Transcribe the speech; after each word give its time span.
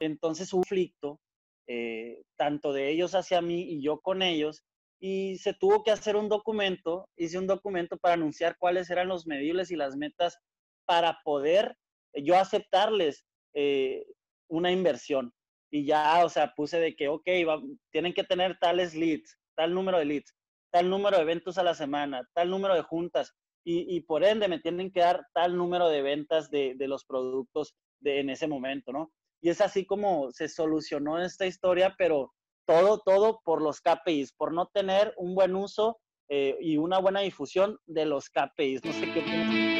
entonces 0.00 0.52
un 0.52 0.60
conflicto, 0.60 1.20
eh, 1.68 2.22
tanto 2.36 2.72
de 2.72 2.90
ellos 2.90 3.14
hacia 3.14 3.40
mí 3.40 3.62
y 3.62 3.82
yo 3.82 4.00
con 4.00 4.22
ellos, 4.22 4.62
y 5.00 5.36
se 5.38 5.52
tuvo 5.52 5.82
que 5.82 5.90
hacer 5.90 6.16
un 6.16 6.28
documento, 6.28 7.08
hice 7.16 7.38
un 7.38 7.46
documento 7.46 7.98
para 7.98 8.14
anunciar 8.14 8.56
cuáles 8.58 8.88
eran 8.90 9.08
los 9.08 9.26
medibles 9.26 9.70
y 9.70 9.76
las 9.76 9.96
metas 9.96 10.38
para 10.86 11.20
poder 11.24 11.76
yo 12.14 12.36
aceptarles 12.36 13.26
eh, 13.54 14.06
una 14.48 14.70
inversión. 14.70 15.32
Y 15.70 15.84
ya, 15.84 16.24
o 16.24 16.28
sea, 16.28 16.54
puse 16.54 16.78
de 16.78 16.94
que, 16.94 17.08
ok, 17.08 17.26
tienen 17.90 18.14
que 18.14 18.24
tener 18.24 18.56
tales 18.58 18.94
leads, 18.94 19.36
tal 19.56 19.74
número 19.74 19.98
de 19.98 20.04
leads, 20.04 20.34
tal 20.70 20.88
número 20.88 21.16
de 21.16 21.24
eventos 21.24 21.58
a 21.58 21.62
la 21.62 21.74
semana, 21.74 22.26
tal 22.34 22.50
número 22.50 22.74
de 22.74 22.82
juntas, 22.82 23.34
y, 23.68 24.00
por 24.02 24.22
ende 24.22 24.46
me 24.46 24.60
tienen 24.60 24.92
que 24.92 25.00
dar 25.00 25.26
tal 25.34 25.56
número 25.56 25.88
de 25.88 26.00
ventas 26.00 26.50
de, 26.50 26.76
los 26.78 27.04
productos 27.04 27.74
en 28.04 28.30
ese 28.30 28.46
momento, 28.46 28.92
¿no? 28.92 29.10
Y 29.40 29.50
es 29.50 29.60
así 29.60 29.84
como 29.84 30.32
se 30.32 30.48
solucionó 30.48 31.22
esta 31.22 31.46
historia, 31.46 31.94
pero 31.98 32.32
todo, 32.66 33.00
todo 33.04 33.40
por 33.44 33.62
los 33.62 33.80
KPIs, 33.80 34.32
por 34.32 34.52
no 34.52 34.66
tener 34.66 35.14
un 35.16 35.34
buen 35.34 35.54
uso 35.54 35.98
eh, 36.28 36.56
y 36.60 36.76
una 36.76 36.98
buena 36.98 37.20
difusión 37.20 37.78
de 37.86 38.06
los 38.06 38.28
KPIs. 38.30 38.84
No 38.84 38.92
sé 38.92 39.12
qué 39.12 39.76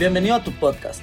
Bienvenido 0.00 0.34
a 0.34 0.42
tu 0.42 0.50
podcast, 0.52 1.02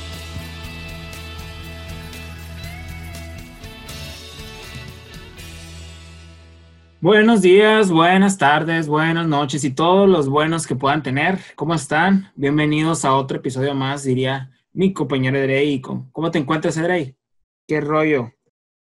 Buenos 7.01 7.41
días, 7.41 7.89
buenas 7.89 8.37
tardes, 8.37 8.87
buenas 8.87 9.27
noches 9.27 9.63
y 9.63 9.73
todos 9.73 10.07
los 10.07 10.29
buenos 10.29 10.67
que 10.67 10.75
puedan 10.75 11.01
tener. 11.01 11.39
¿Cómo 11.55 11.73
están? 11.73 12.31
Bienvenidos 12.35 13.05
a 13.05 13.15
otro 13.15 13.37
episodio 13.37 13.73
más, 13.73 14.03
diría 14.03 14.51
mi 14.71 14.93
compañero 14.93 15.39
Edrey. 15.39 15.81
¿Cómo 15.81 16.29
te 16.29 16.37
encuentras, 16.37 16.77
Edrey? 16.77 17.15
¿Qué 17.67 17.81
rollo? 17.81 18.31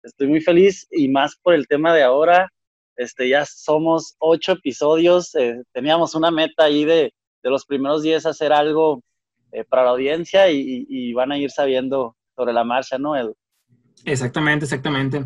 Estoy 0.02 0.28
muy 0.28 0.40
feliz 0.40 0.88
y 0.92 1.10
más 1.10 1.36
por 1.36 1.56
el 1.56 1.68
tema 1.68 1.94
de 1.94 2.04
ahora. 2.04 2.50
Este, 2.96 3.28
ya 3.28 3.44
somos 3.46 4.16
ocho 4.20 4.54
episodios. 4.54 5.36
Eh, 5.36 5.62
teníamos 5.74 6.16
una 6.16 6.32
meta 6.32 6.64
ahí 6.64 6.86
de, 6.86 7.12
de, 7.44 7.50
los 7.50 7.66
primeros 7.66 8.02
días 8.02 8.26
hacer 8.26 8.54
algo 8.54 9.04
eh, 9.52 9.66
para 9.66 9.84
la 9.84 9.90
audiencia 9.90 10.50
y, 10.50 10.86
y, 10.88 11.12
van 11.12 11.34
a 11.34 11.38
ir 11.38 11.52
sabiendo 11.52 12.16
sobre 12.34 12.54
la 12.54 12.64
marcha, 12.64 12.98
¿no, 12.98 13.18
Edu? 13.18 13.36
Exactamente, 14.06 14.64
exactamente. 14.64 15.26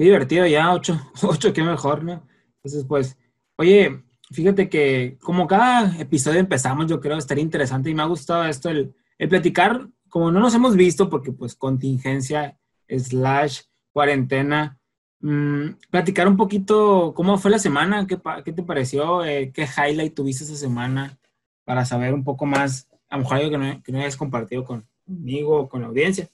Qué 0.00 0.04
divertido 0.04 0.46
ya, 0.46 0.72
ocho, 0.72 0.98
ocho, 1.22 1.52
qué 1.52 1.62
mejor, 1.62 2.02
¿no? 2.02 2.26
Entonces, 2.56 2.86
pues, 2.88 3.18
oye, 3.58 4.02
fíjate 4.30 4.70
que 4.70 5.18
como 5.20 5.46
cada 5.46 5.94
episodio 6.00 6.40
empezamos, 6.40 6.86
yo 6.86 7.00
creo 7.02 7.18
estar 7.18 7.38
interesante 7.38 7.90
y 7.90 7.94
me 7.94 8.00
ha 8.00 8.06
gustado 8.06 8.44
esto, 8.44 8.70
el, 8.70 8.94
platicar, 9.28 9.90
como 10.08 10.32
no 10.32 10.40
nos 10.40 10.54
hemos 10.54 10.74
visto, 10.74 11.10
porque 11.10 11.32
pues 11.32 11.54
contingencia, 11.54 12.58
slash, 12.88 13.60
cuarentena, 13.92 14.80
mmm, 15.20 15.72
platicar 15.90 16.28
un 16.28 16.38
poquito 16.38 17.12
cómo 17.14 17.36
fue 17.36 17.50
la 17.50 17.58
semana, 17.58 18.06
qué, 18.06 18.18
qué 18.42 18.54
te 18.54 18.62
pareció, 18.62 19.22
eh, 19.22 19.52
qué 19.52 19.66
highlight 19.66 20.14
tuviste 20.14 20.44
esa 20.44 20.56
semana, 20.56 21.18
para 21.66 21.84
saber 21.84 22.14
un 22.14 22.24
poco 22.24 22.46
más, 22.46 22.88
a 23.10 23.18
lo 23.18 23.24
mejor 23.24 23.36
algo 23.36 23.50
que 23.50 23.58
no, 23.58 23.82
que 23.82 23.92
no 23.92 23.98
hayas 23.98 24.16
compartido 24.16 24.64
conmigo 24.64 25.60
o 25.60 25.68
con 25.68 25.82
la 25.82 25.88
audiencia. 25.88 26.26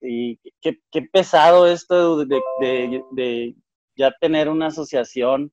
Y 0.00 0.38
qué, 0.60 0.80
qué 0.90 1.02
pesado 1.02 1.66
esto 1.66 2.24
de, 2.24 2.40
de, 3.12 3.54
ya 3.96 4.12
tener 4.20 4.48
una 4.48 4.68
asociación 4.68 5.52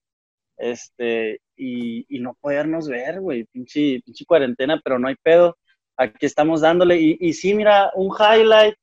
este, 0.58 1.42
y, 1.56 2.06
y 2.16 2.20
no 2.20 2.38
podernos 2.40 2.88
ver, 2.88 3.20
güey, 3.20 3.44
pinche, 3.46 4.02
pinche, 4.06 4.26
cuarentena, 4.26 4.80
pero 4.84 4.98
no 4.98 5.08
hay 5.08 5.16
pedo. 5.16 5.58
Aquí 5.98 6.26
estamos 6.26 6.62
dándole. 6.62 7.00
Y, 7.00 7.18
y 7.20 7.34
sí, 7.34 7.54
mira, 7.54 7.92
un 7.96 8.12
highlight. 8.18 8.76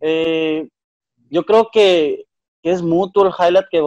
Eh, 0.00 0.68
yo 1.30 1.44
creo 1.44 1.68
que, 1.72 2.24
que, 2.62 2.70
es 2.70 2.82
mutuo 2.82 3.26
el 3.26 3.32
highlight 3.32 3.66
que, 3.70 3.80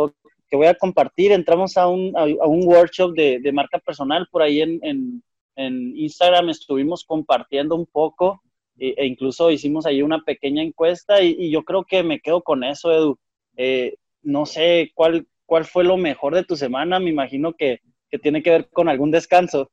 que 0.50 0.56
voy 0.56 0.68
a 0.68 0.76
compartir. 0.76 1.32
Entramos 1.32 1.78
a 1.78 1.88
un, 1.88 2.16
a 2.16 2.24
un 2.24 2.66
workshop 2.66 3.14
de, 3.14 3.40
de, 3.40 3.52
marca 3.52 3.80
personal 3.80 4.28
por 4.32 4.42
ahí 4.42 4.62
en, 4.62 4.80
en, 4.84 5.24
en 5.56 5.98
Instagram. 5.98 6.50
Estuvimos 6.50 7.04
compartiendo 7.04 7.76
un 7.76 7.86
poco 7.86 8.42
e 8.80 9.06
incluso 9.06 9.52
hicimos 9.52 9.86
ahí 9.86 10.02
una 10.02 10.24
pequeña 10.24 10.64
encuesta 10.64 11.22
y, 11.22 11.52
yo 11.52 11.64
creo 11.64 11.84
que 11.84 12.04
me 12.04 12.20
quedo 12.20 12.42
con 12.42 12.64
eso, 12.64 12.92
Edu. 12.92 13.20
Eh, 13.58 13.96
no 14.22 14.46
sé 14.46 14.92
cuál, 14.94 15.28
cuál 15.46 15.66
fue 15.66 15.84
lo 15.84 15.98
mejor 15.98 16.36
de 16.36 16.44
tu 16.44 16.56
semana, 16.56 17.00
me 17.00 17.10
imagino 17.10 17.54
que, 17.54 17.82
que 18.10 18.20
tiene 18.20 18.42
que 18.42 18.52
ver 18.52 18.70
con 18.70 18.90
algún 18.90 19.12
descanso. 19.12 19.72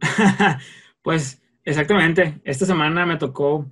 pues 1.02 1.42
exactamente, 1.64 2.40
esta 2.44 2.66
semana 2.66 3.06
me 3.06 3.16
tocó, 3.16 3.66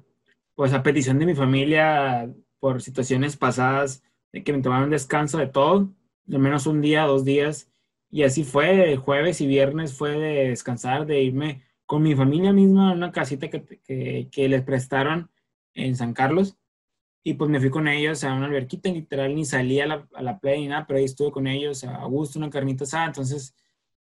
pues 0.54 0.72
a 0.72 0.82
petición 0.82 1.18
de 1.18 1.26
mi 1.26 1.34
familia, 1.34 2.32
por 2.60 2.82
situaciones 2.82 3.36
pasadas, 3.36 4.02
de 4.32 4.42
que 4.42 4.52
me 4.52 4.62
tomaron 4.62 4.90
descanso 4.90 5.38
de 5.38 5.46
todo, 5.46 5.92
de 6.24 6.38
menos 6.38 6.66
un 6.66 6.80
día, 6.80 7.04
dos 7.04 7.24
días, 7.24 7.70
y 8.10 8.22
así 8.22 8.44
fue, 8.44 8.96
jueves 8.96 9.40
y 9.40 9.46
viernes 9.46 9.96
fue 9.96 10.12
de 10.12 10.48
descansar, 10.48 11.06
de 11.06 11.22
irme 11.22 11.62
con 11.88 12.02
mi 12.02 12.14
familia 12.14 12.52
misma 12.52 12.92
en 12.92 12.98
una 12.98 13.12
casita 13.12 13.48
que, 13.48 14.28
que, 14.30 14.48
les 14.48 14.62
prestaron 14.62 15.30
en 15.72 15.96
San 15.96 16.12
Carlos. 16.12 16.58
Y 17.24 17.32
pues 17.32 17.50
me 17.50 17.60
fui 17.60 17.70
con 17.70 17.88
ellos 17.88 18.24
a 18.24 18.34
una 18.34 18.44
alberquita, 18.44 18.90
literal, 18.90 19.34
ni 19.34 19.46
salí 19.46 19.80
a 19.80 19.86
la, 19.86 20.06
a 20.14 20.22
la 20.22 20.38
playa 20.38 20.58
ni 20.58 20.68
nada, 20.68 20.86
pero 20.86 20.98
ahí 20.98 21.06
estuve 21.06 21.30
con 21.30 21.46
ellos 21.46 21.84
a 21.84 22.04
gusto, 22.04 22.38
una 22.38 22.50
carnita 22.50 22.84
asada. 22.84 23.06
Entonces, 23.06 23.54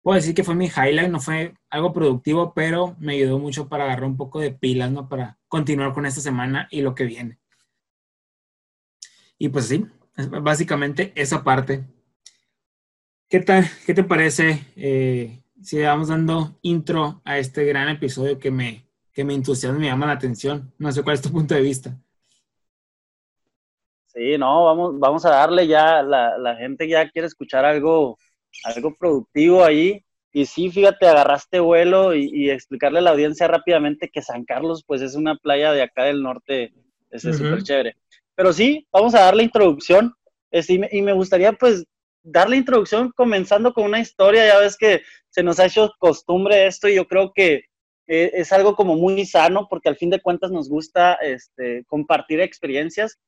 puedo 0.03 0.15
decir 0.15 0.37
que 0.37 0.45
fue 0.45 0.55
mi 0.55 0.67
highlight, 0.67 1.11
no 1.11 1.19
fue 1.19 1.55
algo 1.69 1.93
productivo, 1.93 2.55
pero 2.55 2.95
me 3.01 3.15
ayudó 3.15 3.41
mucho 3.41 3.69
para 3.69 3.85
agarrar 3.87 4.05
un 4.05 4.17
poco 4.17 4.39
de 4.39 4.53
pilas, 4.53 4.93
¿no? 4.93 5.09
Para 5.09 5.37
continuar 5.49 5.93
con 5.93 6.07
esta 6.07 6.21
semana 6.21 6.69
y 6.71 6.81
lo 6.81 6.95
que 6.95 7.07
viene. 7.07 7.41
Y 9.37 9.49
pues 9.49 9.67
sí, 9.67 9.85
básicamente 10.43 11.13
esa 11.17 11.43
parte. 11.43 11.83
¿Qué 13.29 13.41
tal? 13.41 13.69
¿Qué 13.85 13.95
te 13.95 14.05
parece? 14.05 14.65
Eh, 14.77 15.44
si 15.65 15.81
vamos 15.81 16.09
dando 16.09 16.59
intro 16.61 17.23
a 17.25 17.39
este 17.39 17.65
gran 17.65 17.89
episodio 17.89 18.39
que 18.39 18.51
me, 18.51 18.87
que 19.13 19.25
me 19.25 19.35
entusiasma 19.35 19.79
y 19.79 19.81
me 19.81 19.87
llama 19.87 20.07
la 20.07 20.13
atención. 20.13 20.73
No 20.79 20.93
sé 20.93 21.03
cuál 21.03 21.15
es 21.15 21.23
tu 21.23 21.31
punto 21.31 21.55
de 21.55 21.63
vista. 21.63 21.99
Sí, 24.09 24.37
no, 24.39 24.67
vamos, 24.67 24.99
vamos 24.99 25.25
a 25.25 25.31
darle 25.31 25.67
ya, 25.67 26.03
la, 26.03 26.37
la 26.37 26.55
gente 26.57 26.87
ya 26.87 27.09
quiere 27.11 27.27
escuchar 27.27 27.65
algo, 27.65 28.19
algo 28.65 28.95
productivo 28.95 29.65
ahí. 29.65 30.05
Y 30.33 30.45
sí, 30.47 30.71
fíjate, 30.71 31.07
agarraste 31.09 31.61
vuelo 31.61 32.15
y, 32.15 32.29
y, 32.33 32.51
explicarle 32.51 32.99
a 32.99 33.03
la 33.03 33.11
audiencia 33.11 33.49
rápidamente 33.49 34.11
que 34.13 34.21
San 34.21 34.45
Carlos, 34.45 34.85
pues 34.87 35.01
es 35.01 35.15
una 35.15 35.37
playa 35.37 35.73
de 35.73 35.83
acá 35.83 36.05
del 36.05 36.23
norte, 36.23 36.75
es 37.11 37.23
súper 37.23 37.55
uh 37.55 37.57
-huh. 37.57 37.63
chévere. 37.63 37.97
Pero 38.35 38.53
sí, 38.53 38.87
vamos 38.93 39.15
a 39.15 39.21
darle 39.21 39.45
introducción. 39.45 40.13
Es, 40.51 40.69
y, 40.69 40.79
me, 40.79 40.89
y, 40.93 41.03
me, 41.03 41.13
gustaría, 41.13 41.53
pues, 41.53 41.85
darle 42.25 42.57
introducción 42.57 43.13
comenzando 43.15 43.73
con 43.73 43.85
una 43.85 44.01
historia. 44.01 44.47
Ya 44.47 44.59
ves 44.59 44.77
que 44.77 45.03
se 45.31 45.43
nos 45.43 45.61
ha 45.61 45.67
hecho 45.67 45.93
costumbre 45.99 46.67
esto 46.67 46.89
y 46.89 46.97
yo 46.97 47.07
creo 47.07 47.33
que 47.33 47.65
eh, 48.07 48.31
es 48.35 48.53
algo 48.53 48.75
como 48.75 48.97
muy 48.97 49.25
sano 49.25 49.69
porque 49.71 49.89
al 49.89 49.97
fin 49.97 50.11
de 50.11 50.21
cuentas 50.21 50.51
nos 50.51 50.69
gusta 50.69 51.15
este, 51.15 51.85
compartir 51.87 52.41
experiencias 52.41 53.19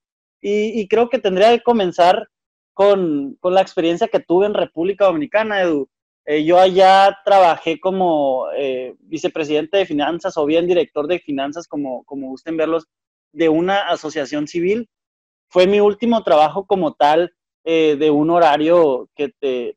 y, 0.41 0.79
y, 0.81 0.87
creo 0.87 1.09
que 1.09 1.19
tendría 1.19 1.51
que 1.51 1.63
comenzar 1.63 2.29
con, 2.75 3.37
con, 3.41 3.55
la 3.55 3.63
experiencia 3.63 4.09
que 4.09 4.21
tuve 4.21 4.45
en 4.45 4.53
República 4.53 5.07
Dominicana, 5.07 5.63
Edu. 5.63 5.89
Eh, 6.27 6.45
yo 6.45 6.59
allá 6.59 7.17
trabajé 7.25 7.81
como 7.81 8.49
eh, 8.55 8.95
vicepresidente 8.99 9.79
de 9.79 9.87
finanzas 9.87 10.37
o 10.37 10.45
bien 10.45 10.67
director 10.67 11.07
de 11.07 11.21
finanzas, 11.21 11.67
como, 11.67 12.05
como 12.05 12.29
gusten 12.29 12.57
verlos, 12.57 12.87
de 13.33 13.49
una 13.49 13.89
asociación 13.89 14.47
civil. 14.47 14.91
Fue 15.49 15.67
mi 15.67 15.81
último 15.81 16.23
trabajo 16.23 16.67
como 16.67 16.95
tal 16.95 17.33
eh, 17.69 17.97
de 17.97 18.11
un 18.11 18.31
horario 18.31 19.09
que 19.17 19.31
te, 19.41 19.77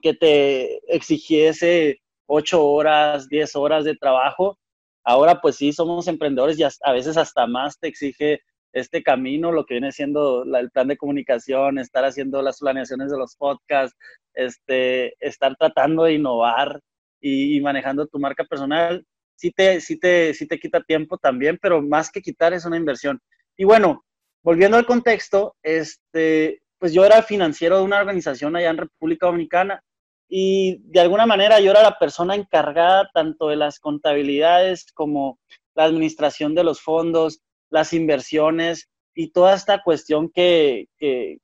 que 0.00 0.12
te 0.12 0.94
exigiese 0.94 2.00
ocho 2.26 2.66
horas, 2.66 3.28
diez 3.28 3.54
horas 3.54 3.84
de 3.84 3.94
trabajo. 3.94 4.58
Ahora 5.04 5.40
pues 5.40 5.54
sí, 5.54 5.72
somos 5.72 6.08
emprendedores 6.08 6.58
y 6.58 6.64
a 6.64 6.92
veces 6.92 7.16
hasta 7.16 7.46
más 7.46 7.78
te 7.78 7.86
exige 7.86 8.40
este 8.72 9.04
camino, 9.04 9.52
lo 9.52 9.64
que 9.64 9.74
viene 9.74 9.92
siendo 9.92 10.42
el 10.42 10.70
plan 10.72 10.88
de 10.88 10.96
comunicación, 10.96 11.78
estar 11.78 12.04
haciendo 12.04 12.42
las 12.42 12.58
planeaciones 12.58 13.12
de 13.12 13.18
los 13.18 13.36
podcasts, 13.36 13.96
este, 14.34 15.14
estar 15.24 15.54
tratando 15.56 16.02
de 16.02 16.14
innovar 16.14 16.80
y, 17.20 17.60
manejando 17.60 18.08
tu 18.08 18.18
marca 18.18 18.42
personal, 18.42 19.06
sí 19.36 19.52
te, 19.52 19.80
sí, 19.80 19.96
te, 19.96 20.34
sí 20.34 20.48
te 20.48 20.58
quita 20.58 20.82
tiempo 20.82 21.18
también, 21.18 21.56
pero 21.62 21.80
más 21.82 22.10
que 22.10 22.20
quitar 22.20 22.52
es 22.52 22.64
una 22.64 22.76
inversión. 22.76 23.20
Y 23.56 23.62
bueno, 23.62 24.04
volviendo 24.42 24.76
al 24.76 24.86
contexto, 24.86 25.54
este, 25.62 26.62
pues 26.82 26.92
yo 26.92 27.04
era 27.04 27.22
financiero 27.22 27.76
de 27.76 27.84
una 27.84 28.00
organización 28.00 28.56
allá 28.56 28.70
en 28.70 28.78
República 28.78 29.26
Dominicana 29.26 29.84
y 30.28 30.78
de 30.90 30.98
alguna 30.98 31.26
manera 31.26 31.60
yo 31.60 31.70
era 31.70 31.80
la 31.80 31.96
persona 31.96 32.34
encargada 32.34 33.08
tanto 33.14 33.46
de 33.46 33.54
las 33.54 33.78
contabilidades 33.78 34.90
como 34.92 35.38
la 35.76 35.84
administración 35.84 36.56
de 36.56 36.64
los 36.64 36.80
fondos, 36.80 37.40
las 37.70 37.92
inversiones 37.92 38.88
y 39.14 39.30
toda 39.30 39.54
esta 39.54 39.80
cuestión 39.84 40.28
que, 40.28 40.88
que, 40.98 41.38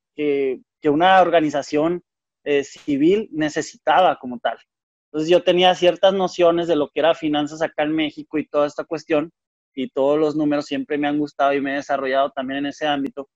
una 0.82 1.20
organización 1.20 2.02
eh, 2.42 2.64
civil 2.64 3.28
necesitaba 3.30 4.18
como 4.18 4.40
tal. 4.40 4.58
Entonces 5.04 5.30
yo 5.30 5.44
tenía 5.44 5.72
ciertas 5.76 6.14
nociones 6.14 6.66
de 6.66 6.74
lo 6.74 6.88
que 6.88 6.98
era 6.98 7.14
finanzas 7.14 7.62
acá 7.62 7.84
en 7.84 7.92
México 7.92 8.38
y 8.38 8.48
toda 8.48 8.66
esta 8.66 8.82
cuestión 8.82 9.30
y 9.72 9.88
todos 9.88 10.18
los 10.18 10.34
números 10.34 10.66
siempre 10.66 10.98
me 10.98 11.06
han 11.06 11.20
gustado 11.20 11.52
y 11.52 11.60
me 11.60 11.74
he 11.74 11.76
desarrollado 11.76 12.30
también 12.30 12.58
en 12.58 12.66
ese 12.66 12.88
ámbito. 12.88 13.28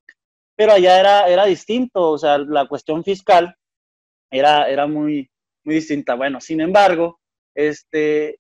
Pero 0.63 0.75
allá 0.75 1.01
era, 1.01 1.27
era 1.27 1.45
distinto, 1.45 2.11
o 2.11 2.17
sea, 2.17 2.39
la 2.39 2.69
cuestión 2.69 3.03
fiscal 3.03 3.57
era, 4.31 4.71
era 4.71 4.87
muy, 4.87 5.29
muy 5.65 5.75
distinta. 5.75 6.15
Bueno, 6.15 6.41
sin 6.41 6.61
embargo, 6.61 7.19
este, 7.53 8.39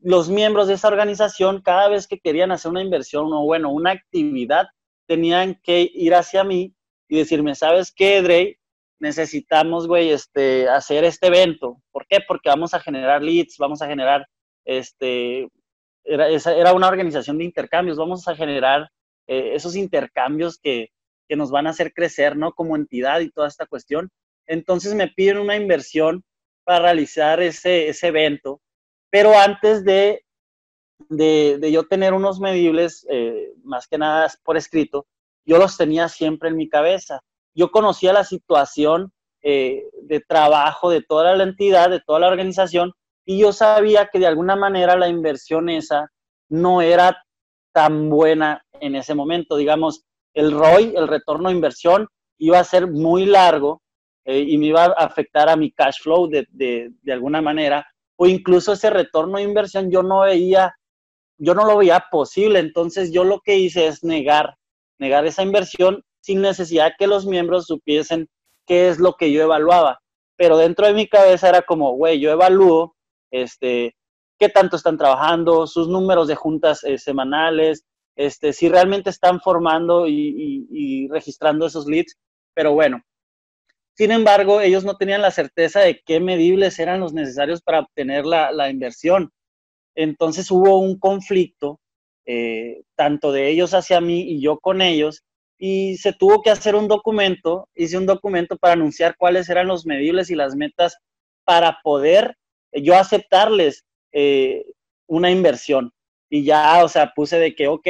los 0.00 0.28
miembros 0.28 0.66
de 0.66 0.74
esa 0.74 0.88
organización, 0.88 1.62
cada 1.62 1.88
vez 1.88 2.08
que 2.08 2.18
querían 2.18 2.50
hacer 2.50 2.72
una 2.72 2.82
inversión 2.82 3.32
o, 3.32 3.44
bueno, 3.44 3.70
una 3.70 3.92
actividad, 3.92 4.66
tenían 5.06 5.54
que 5.62 5.88
ir 5.94 6.16
hacia 6.16 6.42
mí 6.42 6.74
y 7.08 7.18
decirme, 7.18 7.54
¿sabes 7.54 7.92
qué, 7.94 8.20
Dre? 8.22 8.58
Necesitamos, 8.98 9.86
güey, 9.86 10.10
este, 10.10 10.68
hacer 10.68 11.04
este 11.04 11.28
evento. 11.28 11.80
¿Por 11.92 12.08
qué? 12.08 12.18
Porque 12.26 12.48
vamos 12.48 12.74
a 12.74 12.80
generar 12.80 13.22
leads, 13.22 13.56
vamos 13.56 13.82
a 13.82 13.86
generar, 13.86 14.26
este, 14.64 15.46
era, 16.02 16.26
era 16.26 16.72
una 16.72 16.88
organización 16.88 17.38
de 17.38 17.44
intercambios, 17.44 17.98
vamos 17.98 18.26
a 18.26 18.34
generar 18.34 18.90
eh, 19.28 19.52
esos 19.54 19.76
intercambios 19.76 20.58
que, 20.58 20.88
que 21.32 21.36
nos 21.36 21.50
van 21.50 21.66
a 21.66 21.70
hacer 21.70 21.94
crecer, 21.94 22.36
¿no? 22.36 22.52
Como 22.52 22.76
entidad 22.76 23.20
y 23.20 23.30
toda 23.30 23.48
esta 23.48 23.64
cuestión. 23.64 24.10
Entonces 24.46 24.94
me 24.94 25.08
piden 25.08 25.38
una 25.38 25.56
inversión 25.56 26.24
para 26.62 26.80
realizar 26.80 27.40
ese, 27.40 27.88
ese 27.88 28.08
evento, 28.08 28.60
pero 29.08 29.38
antes 29.38 29.82
de, 29.82 30.26
de, 31.08 31.56
de 31.58 31.72
yo 31.72 31.84
tener 31.88 32.12
unos 32.12 32.38
medibles, 32.38 33.06
eh, 33.08 33.50
más 33.64 33.88
que 33.88 33.96
nada 33.96 34.30
por 34.44 34.58
escrito, 34.58 35.06
yo 35.46 35.56
los 35.56 35.78
tenía 35.78 36.10
siempre 36.10 36.50
en 36.50 36.58
mi 36.58 36.68
cabeza. 36.68 37.20
Yo 37.54 37.70
conocía 37.70 38.12
la 38.12 38.24
situación 38.24 39.10
eh, 39.42 39.84
de 40.02 40.20
trabajo 40.20 40.90
de 40.90 41.00
toda 41.00 41.34
la 41.34 41.44
entidad, 41.44 41.88
de 41.88 42.00
toda 42.00 42.20
la 42.20 42.28
organización, 42.28 42.92
y 43.24 43.38
yo 43.38 43.54
sabía 43.54 44.10
que 44.12 44.18
de 44.18 44.26
alguna 44.26 44.54
manera 44.54 44.98
la 44.98 45.08
inversión 45.08 45.70
esa 45.70 46.12
no 46.50 46.82
era 46.82 47.24
tan 47.72 48.10
buena 48.10 48.62
en 48.82 48.96
ese 48.96 49.14
momento. 49.14 49.56
Digamos, 49.56 50.04
el 50.34 50.52
ROI, 50.52 50.94
el 50.96 51.08
retorno 51.08 51.48
de 51.48 51.54
inversión, 51.54 52.08
iba 52.38 52.58
a 52.58 52.64
ser 52.64 52.86
muy 52.88 53.26
largo 53.26 53.82
eh, 54.24 54.40
y 54.40 54.58
me 54.58 54.66
iba 54.66 54.84
a 54.84 54.88
afectar 54.88 55.48
a 55.48 55.56
mi 55.56 55.72
cash 55.72 56.00
flow 56.02 56.28
de, 56.28 56.46
de, 56.50 57.12
alguna 57.12 57.42
manera, 57.42 57.86
o 58.16 58.26
incluso 58.26 58.72
ese 58.72 58.90
retorno 58.90 59.38
de 59.38 59.44
inversión 59.44 59.90
yo 59.90 60.02
no 60.02 60.20
veía, 60.20 60.74
yo 61.38 61.54
no 61.54 61.64
lo 61.64 61.78
veía 61.78 62.04
posible, 62.10 62.60
entonces 62.60 63.12
yo 63.12 63.24
lo 63.24 63.40
que 63.40 63.56
hice 63.56 63.86
es 63.86 64.04
negar, 64.04 64.56
negar 64.98 65.26
esa 65.26 65.42
inversión 65.42 66.04
sin 66.20 66.40
necesidad 66.40 66.92
que 66.98 67.08
los 67.08 67.26
miembros 67.26 67.66
supiesen 67.66 68.28
qué 68.66 68.88
es 68.88 68.98
lo 68.98 69.14
que 69.14 69.32
yo 69.32 69.42
evaluaba, 69.42 70.00
pero 70.36 70.56
dentro 70.56 70.86
de 70.86 70.94
mi 70.94 71.08
cabeza 71.08 71.48
era 71.48 71.62
como, 71.62 71.92
güey, 71.96 72.20
yo 72.20 72.30
evalúo, 72.30 72.94
este, 73.32 73.96
qué 74.38 74.48
tanto 74.48 74.76
están 74.76 74.98
trabajando, 74.98 75.66
sus 75.66 75.88
números 75.88 76.28
de 76.28 76.36
juntas 76.36 76.84
eh, 76.84 76.98
semanales, 76.98 77.84
este, 78.16 78.52
si 78.52 78.68
realmente 78.68 79.10
están 79.10 79.40
formando 79.40 80.06
y, 80.06 80.66
y 80.70 81.08
registrando 81.08 81.66
esos 81.66 81.86
leads, 81.86 82.16
pero 82.54 82.72
bueno, 82.72 83.02
sin 83.94 84.10
embargo, 84.10 84.60
ellos 84.60 84.84
no 84.84 84.96
tenían 84.96 85.20
la 85.22 85.30
certeza 85.30 85.80
de 85.80 86.00
qué 86.04 86.18
medibles 86.18 86.78
eran 86.78 87.00
los 87.00 87.12
necesarios 87.12 87.60
para 87.60 87.80
obtener 87.80 88.24
la, 88.24 88.70
inversión. 88.70 89.30
Entonces 89.94 90.50
hubo 90.50 90.78
un 90.78 90.98
conflicto, 90.98 91.78
eh, 92.24 92.82
tanto 92.96 93.32
de 93.32 93.50
ellos 93.50 93.74
hacia 93.74 94.00
mí 94.00 94.22
y 94.22 94.40
yo 94.40 94.58
con 94.58 94.80
ellos, 94.80 95.22
y 95.58 95.98
se 95.98 96.12
tuvo 96.12 96.42
que 96.42 96.50
hacer 96.50 96.74
un 96.74 96.88
documento, 96.88 97.68
hice 97.74 97.98
un 97.98 98.06
documento 98.06 98.56
para 98.56 98.74
anunciar 98.74 99.16
cuáles 99.16 99.48
eran 99.48 99.68
los 99.68 99.86
medibles 99.86 100.30
y 100.30 100.34
las 100.36 100.56
metas 100.56 100.96
para 101.44 101.78
poder 101.82 102.36
yo 102.72 102.96
aceptarles 102.96 103.84
eh, 104.12 104.64
una 105.06 105.30
inversión. 105.30 105.92
Y 106.32 106.44
ya, 106.44 106.82
o 106.82 106.88
sea, 106.88 107.12
puse 107.14 107.38
de 107.38 107.54
que, 107.54 107.68
ok, 107.68 107.86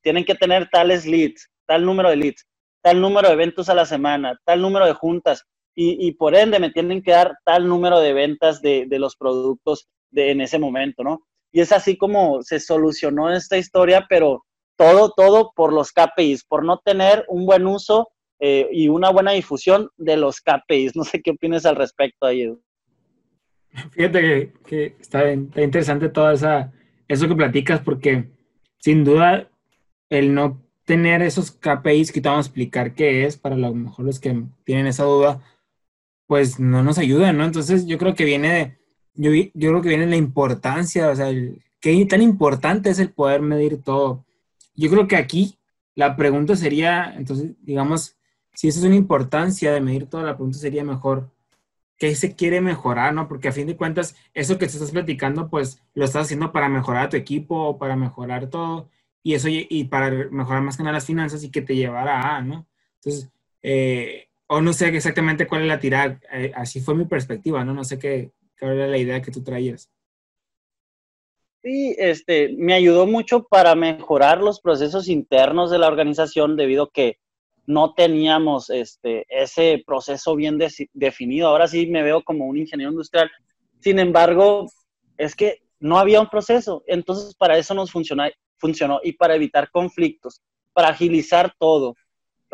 tienen 0.00 0.24
que 0.24 0.34
tener 0.34 0.68
tales 0.70 1.04
leads, 1.04 1.50
tal 1.66 1.84
número 1.84 2.08
de 2.08 2.16
leads 2.16 2.46
tal 2.84 3.00
número 3.00 3.28
de 3.28 3.34
eventos 3.34 3.70
a 3.70 3.74
la 3.74 3.86
semana, 3.86 4.38
tal 4.44 4.60
número 4.60 4.84
de 4.84 4.92
juntas, 4.92 5.46
y, 5.76 6.12
por 6.12 6.36
ende 6.36 6.60
me 6.60 6.70
tienen 6.70 7.02
que 7.02 7.10
dar 7.10 7.36
tal 7.44 7.66
número 7.66 7.98
de 7.98 8.12
ventas 8.12 8.62
de, 8.62 8.86
los 8.90 9.16
productos 9.16 9.88
de, 10.10 10.30
en 10.30 10.40
ese 10.40 10.58
momento, 10.58 11.02
¿no? 11.02 11.26
Y 11.50 11.60
es 11.60 11.72
así 11.72 11.96
como 11.96 12.42
se 12.42 12.60
solucionó 12.60 13.32
esta 13.32 13.56
historia, 13.56 14.06
pero 14.08 14.44
todo, 14.76 15.12
todo 15.16 15.50
por 15.56 15.72
los 15.72 15.90
KPIs, 15.90 16.44
por 16.44 16.64
no 16.64 16.78
tener 16.78 17.24
un 17.26 17.44
buen 17.44 17.66
uso 17.66 18.08
eh, 18.38 18.68
y 18.70 18.88
una 18.88 19.10
buena 19.10 19.32
difusión 19.32 19.88
de 19.96 20.16
los 20.16 20.40
KPIs. 20.40 20.94
No 20.94 21.02
sé 21.02 21.20
qué 21.22 21.32
opinas 21.32 21.66
al 21.66 21.74
respecto 21.74 22.26
ahí. 22.26 22.54
Fíjate 23.90 24.52
que, 24.64 24.94
está, 25.00 25.32
interesante 25.32 26.08
todo 26.08 26.30
esa, 26.30 26.72
eso 27.08 27.28
que 27.28 27.34
platicas, 27.34 27.80
porque 27.80 28.30
sin 28.78 29.04
duda 29.04 29.48
el 30.10 30.34
no 30.34 30.62
tener 30.84 31.22
esos 31.22 31.50
KPIs 31.50 32.12
que 32.12 32.20
te 32.20 32.28
vamos 32.28 32.46
a 32.46 32.48
explicar 32.48 32.94
qué 32.94 33.24
es, 33.24 33.36
para 33.36 33.56
lo 33.56 33.74
mejor 33.74 34.04
los 34.04 34.20
que 34.20 34.44
tienen 34.64 34.86
esa 34.86 35.04
duda, 35.04 35.42
pues 36.26 36.60
no 36.60 36.82
nos 36.82 36.98
ayudan, 36.98 37.36
¿no? 37.38 37.44
Entonces 37.44 37.86
yo 37.86 37.98
creo 37.98 38.14
que 38.14 38.24
viene, 38.24 38.78
yo, 39.14 39.30
yo 39.32 39.70
creo 39.70 39.82
que 39.82 39.88
viene 39.88 40.06
la 40.06 40.16
importancia, 40.16 41.08
o 41.08 41.16
sea, 41.16 41.30
qué 41.80 42.06
tan 42.06 42.22
importante 42.22 42.90
es 42.90 42.98
el 42.98 43.10
poder 43.10 43.40
medir 43.40 43.82
todo. 43.82 44.24
Yo 44.74 44.90
creo 44.90 45.06
que 45.06 45.16
aquí 45.16 45.58
la 45.94 46.16
pregunta 46.16 46.56
sería, 46.56 47.14
entonces, 47.16 47.52
digamos, 47.62 48.16
si 48.52 48.68
eso 48.68 48.80
es 48.80 48.84
una 48.84 48.94
importancia 48.94 49.72
de 49.72 49.80
medir 49.80 50.06
todo, 50.06 50.22
la 50.22 50.36
pregunta 50.36 50.58
sería 50.58 50.84
mejor, 50.84 51.30
¿qué 51.98 52.14
se 52.14 52.34
quiere 52.34 52.60
mejorar, 52.60 53.14
no? 53.14 53.28
Porque 53.28 53.48
a 53.48 53.52
fin 53.52 53.66
de 53.66 53.76
cuentas, 53.76 54.16
eso 54.34 54.58
que 54.58 54.66
te 54.66 54.72
estás 54.72 54.90
platicando, 54.90 55.48
pues 55.48 55.82
lo 55.94 56.04
estás 56.04 56.24
haciendo 56.26 56.52
para 56.52 56.68
mejorar 56.68 57.06
a 57.06 57.08
tu 57.08 57.16
equipo 57.16 57.78
para 57.78 57.96
mejorar 57.96 58.48
todo 58.48 58.88
y 59.22 59.34
eso 59.34 59.48
y 59.50 59.84
para 59.84 60.10
mejorar 60.30 60.62
más 60.62 60.76
que 60.76 60.82
nada 60.82 60.94
las 60.94 61.06
finanzas 61.06 61.42
y 61.44 61.50
que 61.50 61.62
te 61.62 61.76
llevara 61.76 62.36
a, 62.36 62.42
¿no? 62.42 62.66
Entonces, 62.96 63.30
eh, 63.62 64.28
o 64.46 64.60
no 64.60 64.72
sé 64.72 64.88
exactamente 64.88 65.46
cuál 65.46 65.62
es 65.62 65.68
la 65.68 65.80
tirada, 65.80 66.20
eh, 66.32 66.52
así 66.54 66.80
fue 66.80 66.94
mi 66.94 67.06
perspectiva, 67.06 67.64
¿no? 67.64 67.72
No 67.72 67.84
sé 67.84 67.98
qué, 67.98 68.32
qué 68.56 68.66
era 68.66 68.86
la 68.86 68.98
idea 68.98 69.22
que 69.22 69.30
tú 69.30 69.42
traías. 69.42 69.90
Sí, 71.62 71.96
este, 71.98 72.54
me 72.58 72.74
ayudó 72.74 73.06
mucho 73.06 73.44
para 73.44 73.74
mejorar 73.74 74.42
los 74.42 74.60
procesos 74.60 75.08
internos 75.08 75.70
de 75.70 75.78
la 75.78 75.88
organización 75.88 76.56
debido 76.56 76.84
a 76.84 76.90
que 76.92 77.18
no 77.66 77.94
teníamos 77.94 78.70
este, 78.70 79.24
ese 79.28 79.82
proceso 79.86 80.36
bien 80.36 80.58
definido. 80.92 81.48
Ahora 81.48 81.68
sí 81.68 81.86
me 81.86 82.02
veo 82.02 82.22
como 82.22 82.46
un 82.46 82.58
ingeniero 82.58 82.92
industrial. 82.92 83.30
Sin 83.80 83.98
embargo, 83.98 84.66
es 85.16 85.34
que 85.34 85.62
no 85.80 85.98
había 85.98 86.20
un 86.20 86.28
proceso. 86.28 86.82
Entonces, 86.86 87.34
para 87.34 87.58
eso 87.58 87.74
nos 87.74 87.90
funciona, 87.90 88.30
funcionó 88.58 89.00
y 89.02 89.12
para 89.12 89.34
evitar 89.34 89.70
conflictos, 89.70 90.40
para 90.72 90.88
agilizar 90.88 91.54
todo. 91.58 91.94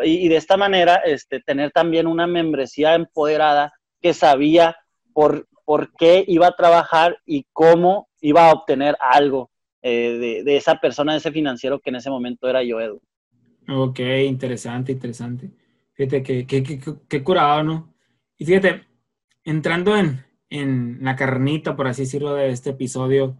Y, 0.02 0.29
de 0.29 0.37
esta 0.37 0.57
manera, 0.57 0.97
este, 0.97 1.40
tener 1.40 1.73
también 1.73 2.07
una 2.07 2.26
membresía 2.26 2.95
empoderada 2.95 3.73
que 4.00 4.14
sabía 4.14 4.76
por, 5.12 5.47
por 5.64 5.93
qué 5.95 6.25
iba 6.26 6.47
a 6.47 6.57
trabajar 6.57 7.19
y 7.26 7.45
cómo 7.52 8.09
iba 8.21 8.49
a 8.49 8.52
obtener 8.52 8.97
algo 8.99 9.50
eh, 9.83 10.43
de, 10.45 10.57
esa 10.57 10.76
persona, 10.76 11.12
de 11.12 11.19
ese 11.19 11.33
financiero 11.33 11.81
que 11.81 11.90
en 11.90 11.97
ese 11.97 12.11
momento 12.11 12.49
era 12.49 12.62
yo, 12.62 12.81
Edu. 12.81 13.00
Ok, 13.73 14.00
interesante, 14.27 14.93
interesante. 14.93 15.50
Fíjate 15.93 16.23
que, 16.23 16.47
que, 17.09 17.23
curado, 17.23 17.62
¿no? 17.62 17.95
Y 18.37 18.45
fíjate, 18.45 18.87
entrando 19.45 19.97
en, 19.97 20.25
en, 20.49 20.99
la 21.03 21.15
carnita, 21.15 21.77
por 21.77 21.87
así 21.87 22.03
decirlo, 22.03 22.35
de 22.35 22.50
este 22.50 22.71
episodio, 22.71 23.37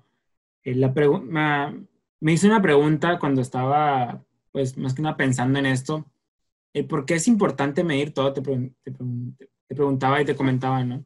eh, 0.63 0.75
la 0.77 0.95
pregunta 0.95 1.75
me 2.21 2.33
hice 2.33 2.47
una 2.47 2.63
pregunta 2.63 3.19
cuando 3.19 3.41
estaba, 3.41 4.25
pues, 4.53 4.77
más 4.79 4.95
que 4.95 5.03
nada 5.03 5.17
pensando 5.17 5.59
en 5.59 5.67
esto. 5.67 6.07
Eh, 6.75 6.85
¿Por 6.85 7.07
qué 7.07 7.15
es 7.15 7.29
importante 7.29 7.83
medir 7.83 8.15
todo? 8.15 8.33
Te, 8.33 8.43
preguntaba 9.69 10.21
y 10.23 10.25
te 10.25 10.37
comentaba, 10.37 10.85
¿no? 10.85 11.05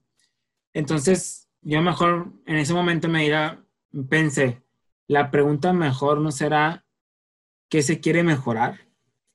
Entonces, 0.74 1.48
yo 1.62 1.80
mejor 1.82 2.32
en 2.46 2.56
ese 2.56 2.74
momento 2.74 3.08
me 3.08 3.22
dirá, 3.22 3.64
pensé, 4.10 4.62
la 5.06 5.30
pregunta 5.30 5.72
mejor 5.72 6.20
no 6.20 6.32
será 6.32 6.84
qué 7.70 7.82
se 7.82 8.00
quiere 8.00 8.22
mejorar 8.22 8.84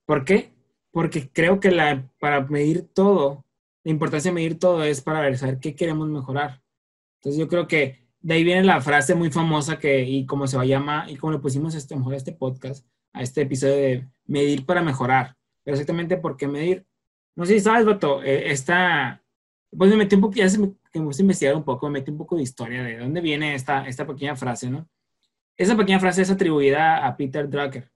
¿Por 0.10 0.26
qué? 0.26 0.52
Porque 0.90 1.30
creo 1.30 1.60
que 1.60 1.70
la, 1.70 2.10
para 2.20 2.42
medir 2.42 2.82
todo, 2.82 3.46
la 3.84 3.92
importancia 3.92 4.32
de 4.32 4.34
medir 4.34 4.58
todo 4.58 4.84
es 4.84 5.02
para 5.02 5.38
saber 5.38 5.60
qué 5.60 5.76
queremos 5.76 6.10
mejorar. 6.10 6.64
Entonces 7.18 7.40
yo 7.40 7.48
creo 7.48 7.68
que 7.68 8.08
de 8.20 8.34
ahí 8.34 8.44
viene 8.44 8.64
la 8.64 8.82
frase 8.82 9.14
muy 9.14 9.30
famosa 9.30 9.78
que, 9.78 10.02
y 10.02 10.26
como 10.26 10.48
se 10.48 10.58
va 10.58 10.64
a 10.64 10.66
llamar, 10.66 11.12
y 11.12 11.16
como 11.16 11.34
le 11.34 11.38
pusimos 11.38 11.76
este, 11.76 11.96
mejor 11.96 12.16
a 12.16 12.18
este 12.18 12.32
podcast, 12.32 12.88
a 13.14 13.22
este 13.22 13.42
episodio 13.42 13.76
de 13.76 14.08
medir 14.26 14.66
para 14.66 14.82
mejorar. 14.82 15.38
Pero 15.64 15.76
exactamente 15.76 16.18
por 16.18 16.38
qué 16.38 16.48
medir. 16.48 16.88
No 17.36 17.46
sé 17.46 17.54
si 17.54 17.60
sabes, 17.60 17.86
Bato, 17.86 18.24
eh, 18.24 18.50
esta, 18.50 19.22
pues 19.70 19.92
me 19.92 19.98
metí 19.98 20.16
un 20.16 20.22
poco, 20.22 20.34
ya 20.34 20.50
se 20.50 20.58
que 20.92 21.00
me 21.00 21.06
gusta 21.06 21.22
investigar 21.22 21.56
un 21.56 21.64
poco, 21.64 21.88
me 21.88 22.00
metí 22.00 22.10
un 22.10 22.18
poco 22.18 22.36
de 22.36 22.42
historia 22.42 22.82
de 22.82 22.98
dónde 22.98 23.22
viene 23.22 23.54
esta, 23.54 23.88
esta 23.88 24.08
pequeña 24.08 24.36
frase, 24.36 24.72
¿no? 24.72 24.90
Esa 25.56 25.78
pequeña 25.78 26.00
frase 26.00 26.24
es 26.24 26.32
atribuida 26.32 27.06
a 27.06 27.16
Peter 27.16 27.48
Drucker, 27.48 27.92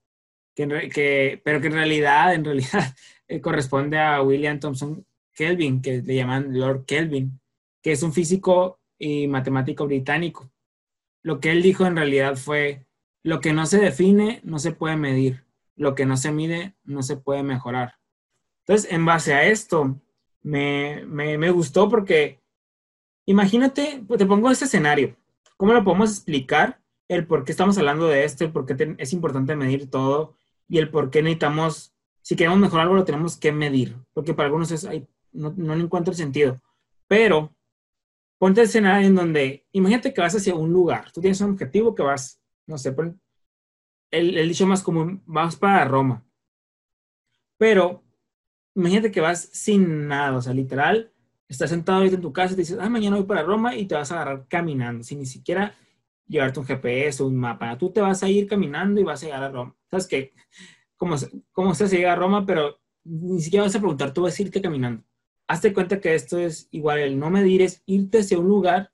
que, 0.56 0.90
que 0.90 1.42
pero 1.44 1.62
que 1.62 1.68
en 1.68 1.74
realidad, 1.74 2.34
en 2.34 2.46
realidad, 2.46 2.96
eh, 3.28 3.42
corresponde 3.42 4.00
a 4.00 4.22
William 4.22 4.60
Thompson 4.60 5.06
Kelvin, 5.34 5.82
que 5.82 6.02
le 6.02 6.16
llaman 6.16 6.58
Lord 6.58 6.86
Kelvin, 6.86 7.40
que 7.82 7.92
es 7.92 8.04
un 8.04 8.14
físico 8.14 8.80
y 8.98 9.28
matemático 9.28 9.86
británico. 9.86 10.50
Lo 11.22 11.40
que 11.40 11.52
él 11.52 11.62
dijo 11.62 11.86
en 11.86 11.96
realidad 11.96 12.36
fue, 12.36 12.86
lo 13.24 13.40
que 13.40 13.54
no 13.54 13.66
se 13.66 13.80
define 13.80 14.42
no 14.44 14.60
se 14.60 14.72
puede 14.72 14.98
medir, 14.98 15.46
lo 15.76 15.96
que 15.96 16.06
no 16.06 16.18
se 16.18 16.32
mide 16.32 16.76
no 16.84 17.04
se 17.04 17.18
puede 17.18 17.44
mejorar. 17.44 17.96
Entonces, 18.60 18.92
en 18.92 19.06
base 19.06 19.34
a 19.34 19.46
esto, 19.46 20.00
me, 20.42 21.06
me, 21.06 21.50
gustó 21.52 21.90
porque, 21.90 22.42
imagínate, 23.26 24.04
pues, 24.08 24.18
te 24.18 24.26
pongo 24.26 24.52
este 24.52 24.66
escenario, 24.66 25.16
¿cómo 25.58 25.74
lo 25.74 25.84
podemos 25.84 26.12
explicar? 26.12 26.82
El 27.08 27.28
por 27.28 27.44
qué 27.44 27.52
estamos 27.52 27.78
hablando 27.78 28.08
de 28.08 28.24
esto, 28.24 28.46
el 28.46 28.52
por 28.52 28.66
qué 28.66 28.96
es 28.98 29.14
importante 29.14 29.56
medir 29.56 29.90
todo 29.90 30.36
y 30.68 30.78
el 30.78 30.90
por 30.90 31.10
qué 31.10 31.22
necesitamos, 31.22 31.94
si 32.22 32.36
queremos 32.36 32.60
mejorar 32.60 32.84
algo, 32.84 32.96
lo 32.96 33.06
tenemos 33.06 33.38
que 33.38 33.52
medir, 33.52 33.98
porque 34.14 34.34
para 34.34 34.48
algunos 34.48 34.72
es, 34.72 34.88
no, 35.32 35.54
no 35.56 35.76
le 35.76 35.84
encuentro 35.84 36.12
el 36.12 36.18
sentido. 36.18 36.62
Pero 37.08 37.56
ponte 38.38 38.62
el 38.62 38.68
escenario 38.68 39.08
en 39.08 39.16
donde, 39.16 39.66
imagínate 39.72 40.14
que 40.14 40.22
vas 40.22 40.36
hacia 40.36 40.56
un 40.56 40.72
lugar, 40.72 41.12
tú 41.12 41.22
tienes 41.22 41.40
un 41.42 41.52
objetivo 41.52 41.96
que 41.96 42.04
vas, 42.04 42.42
no 42.66 42.78
sé, 42.78 42.96
el, 44.12 44.38
el 44.38 44.48
dicho 44.48 44.68
más 44.68 44.84
común, 44.84 45.22
vas 45.26 45.56
para 45.56 45.86
Roma. 45.86 46.26
Pero 47.58 48.04
imagínate 48.76 49.12
que 49.12 49.22
vas 49.22 49.50
sin 49.52 50.08
nada, 50.08 50.38
o 50.38 50.42
sea, 50.42 50.54
literal, 50.54 51.12
estás 51.48 51.70
sentado 51.70 52.00
ahorita 52.00 52.16
en 52.16 52.22
tu 52.22 52.34
casa 52.34 52.54
y 52.54 52.56
te 52.56 52.62
dices, 52.62 52.78
ah, 52.80 52.90
mañana 52.90 53.18
voy 53.18 53.26
para 53.26 53.44
Roma 53.44 53.76
y 53.76 53.86
te 53.86 53.96
vas 53.96 54.12
a 54.12 54.16
agarrar 54.16 54.48
caminando, 54.48 55.04
sin 55.04 55.20
ni 55.20 55.26
siquiera 55.26 55.76
llevarte 56.28 56.60
un 56.60 56.66
GPS 56.66 57.24
un 57.24 57.36
mapa. 57.36 57.78
Tú 57.78 57.92
te 57.92 58.02
vas 58.02 58.24
a 58.24 58.30
ir 58.30 58.48
caminando 58.48 59.00
y 59.00 59.04
vas 59.04 59.24
a 59.24 59.26
llegar 59.26 59.44
a 59.44 59.50
Roma. 59.50 59.76
¿Sabes 59.90 60.08
qué? 60.08 60.34
Como, 60.98 61.16
como 61.52 61.76
se 61.76 61.88
llega 61.88 62.14
a 62.14 62.16
Roma, 62.16 62.46
pero 62.46 62.80
ni 63.04 63.42
siquiera 63.42 63.66
vas 63.66 63.76
a 63.76 63.80
preguntar, 63.80 64.14
tú 64.14 64.22
vas 64.24 64.38
a 64.40 64.42
irte 64.42 64.62
caminando 64.62 65.04
hazte 65.48 65.74
cuenta 65.74 66.00
que 66.00 66.16
esto 66.16 66.40
es 66.40 66.68
igual, 66.72 67.00
el 67.00 67.20
no 67.20 67.30
medir 67.30 67.62
es 67.62 67.84
irte 67.86 68.20
hacia 68.20 68.40
un 68.40 68.48
lugar, 68.48 68.92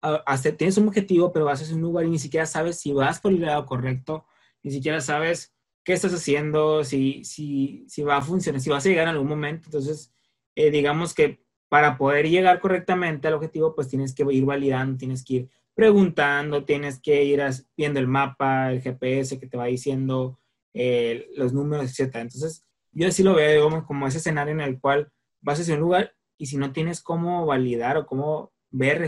hasta 0.00 0.56
tienes 0.56 0.76
un 0.78 0.88
objetivo, 0.88 1.32
pero 1.32 1.44
vas 1.44 1.62
hacia 1.62 1.74
un 1.74 1.82
lugar 1.82 2.04
y 2.04 2.10
ni 2.10 2.18
siquiera 2.18 2.46
sabes 2.46 2.80
si 2.80 2.92
vas 2.92 3.20
por 3.20 3.32
el 3.32 3.40
lado 3.42 3.66
correcto, 3.66 4.26
ni 4.62 4.70
siquiera 4.70 5.00
sabes 5.00 5.54
qué 5.84 5.92
estás 5.92 6.12
haciendo, 6.12 6.84
si, 6.84 7.24
si, 7.24 7.84
si 7.88 8.02
va 8.02 8.16
a 8.16 8.22
funcionar, 8.22 8.60
si 8.60 8.70
vas 8.70 8.84
a 8.84 8.88
llegar 8.88 9.04
en 9.04 9.14
algún 9.14 9.28
momento. 9.28 9.66
Entonces, 9.66 10.12
eh, 10.54 10.70
digamos 10.70 11.14
que 11.14 11.44
para 11.68 11.96
poder 11.96 12.28
llegar 12.28 12.60
correctamente 12.60 13.28
al 13.28 13.34
objetivo, 13.34 13.74
pues 13.74 13.88
tienes 13.88 14.14
que 14.14 14.24
ir 14.30 14.44
validando, 14.44 14.98
tienes 14.98 15.24
que 15.24 15.34
ir 15.34 15.50
preguntando, 15.74 16.64
tienes 16.64 17.00
que 17.00 17.24
ir 17.24 17.42
viendo 17.76 18.00
el 18.00 18.08
mapa, 18.08 18.70
el 18.72 18.82
GPS 18.82 19.38
que 19.38 19.46
te 19.46 19.56
va 19.56 19.66
diciendo 19.66 20.38
eh, 20.74 21.28
los 21.36 21.52
números, 21.52 21.98
etc. 21.98 22.16
Entonces, 22.16 22.64
yo 22.92 23.08
así 23.08 23.22
lo 23.22 23.34
veo 23.34 23.84
como 23.86 24.06
ese 24.06 24.18
escenario 24.18 24.52
en 24.52 24.60
el 24.60 24.80
cual 24.80 25.10
vas 25.40 25.60
hacia 25.60 25.74
un 25.74 25.80
lugar 25.80 26.14
y 26.38 26.46
si 26.46 26.56
no 26.56 26.72
tienes 26.72 27.00
cómo 27.00 27.46
validar 27.46 27.96
o 27.96 28.06
cómo 28.06 28.52
ver 28.70 29.06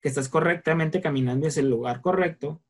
que 0.00 0.08
estás 0.08 0.28
correctamente 0.28 1.00
caminando 1.00 1.46
hacia 1.46 1.60
el 1.60 1.70
lugar 1.70 2.00
correcto, 2.00 2.62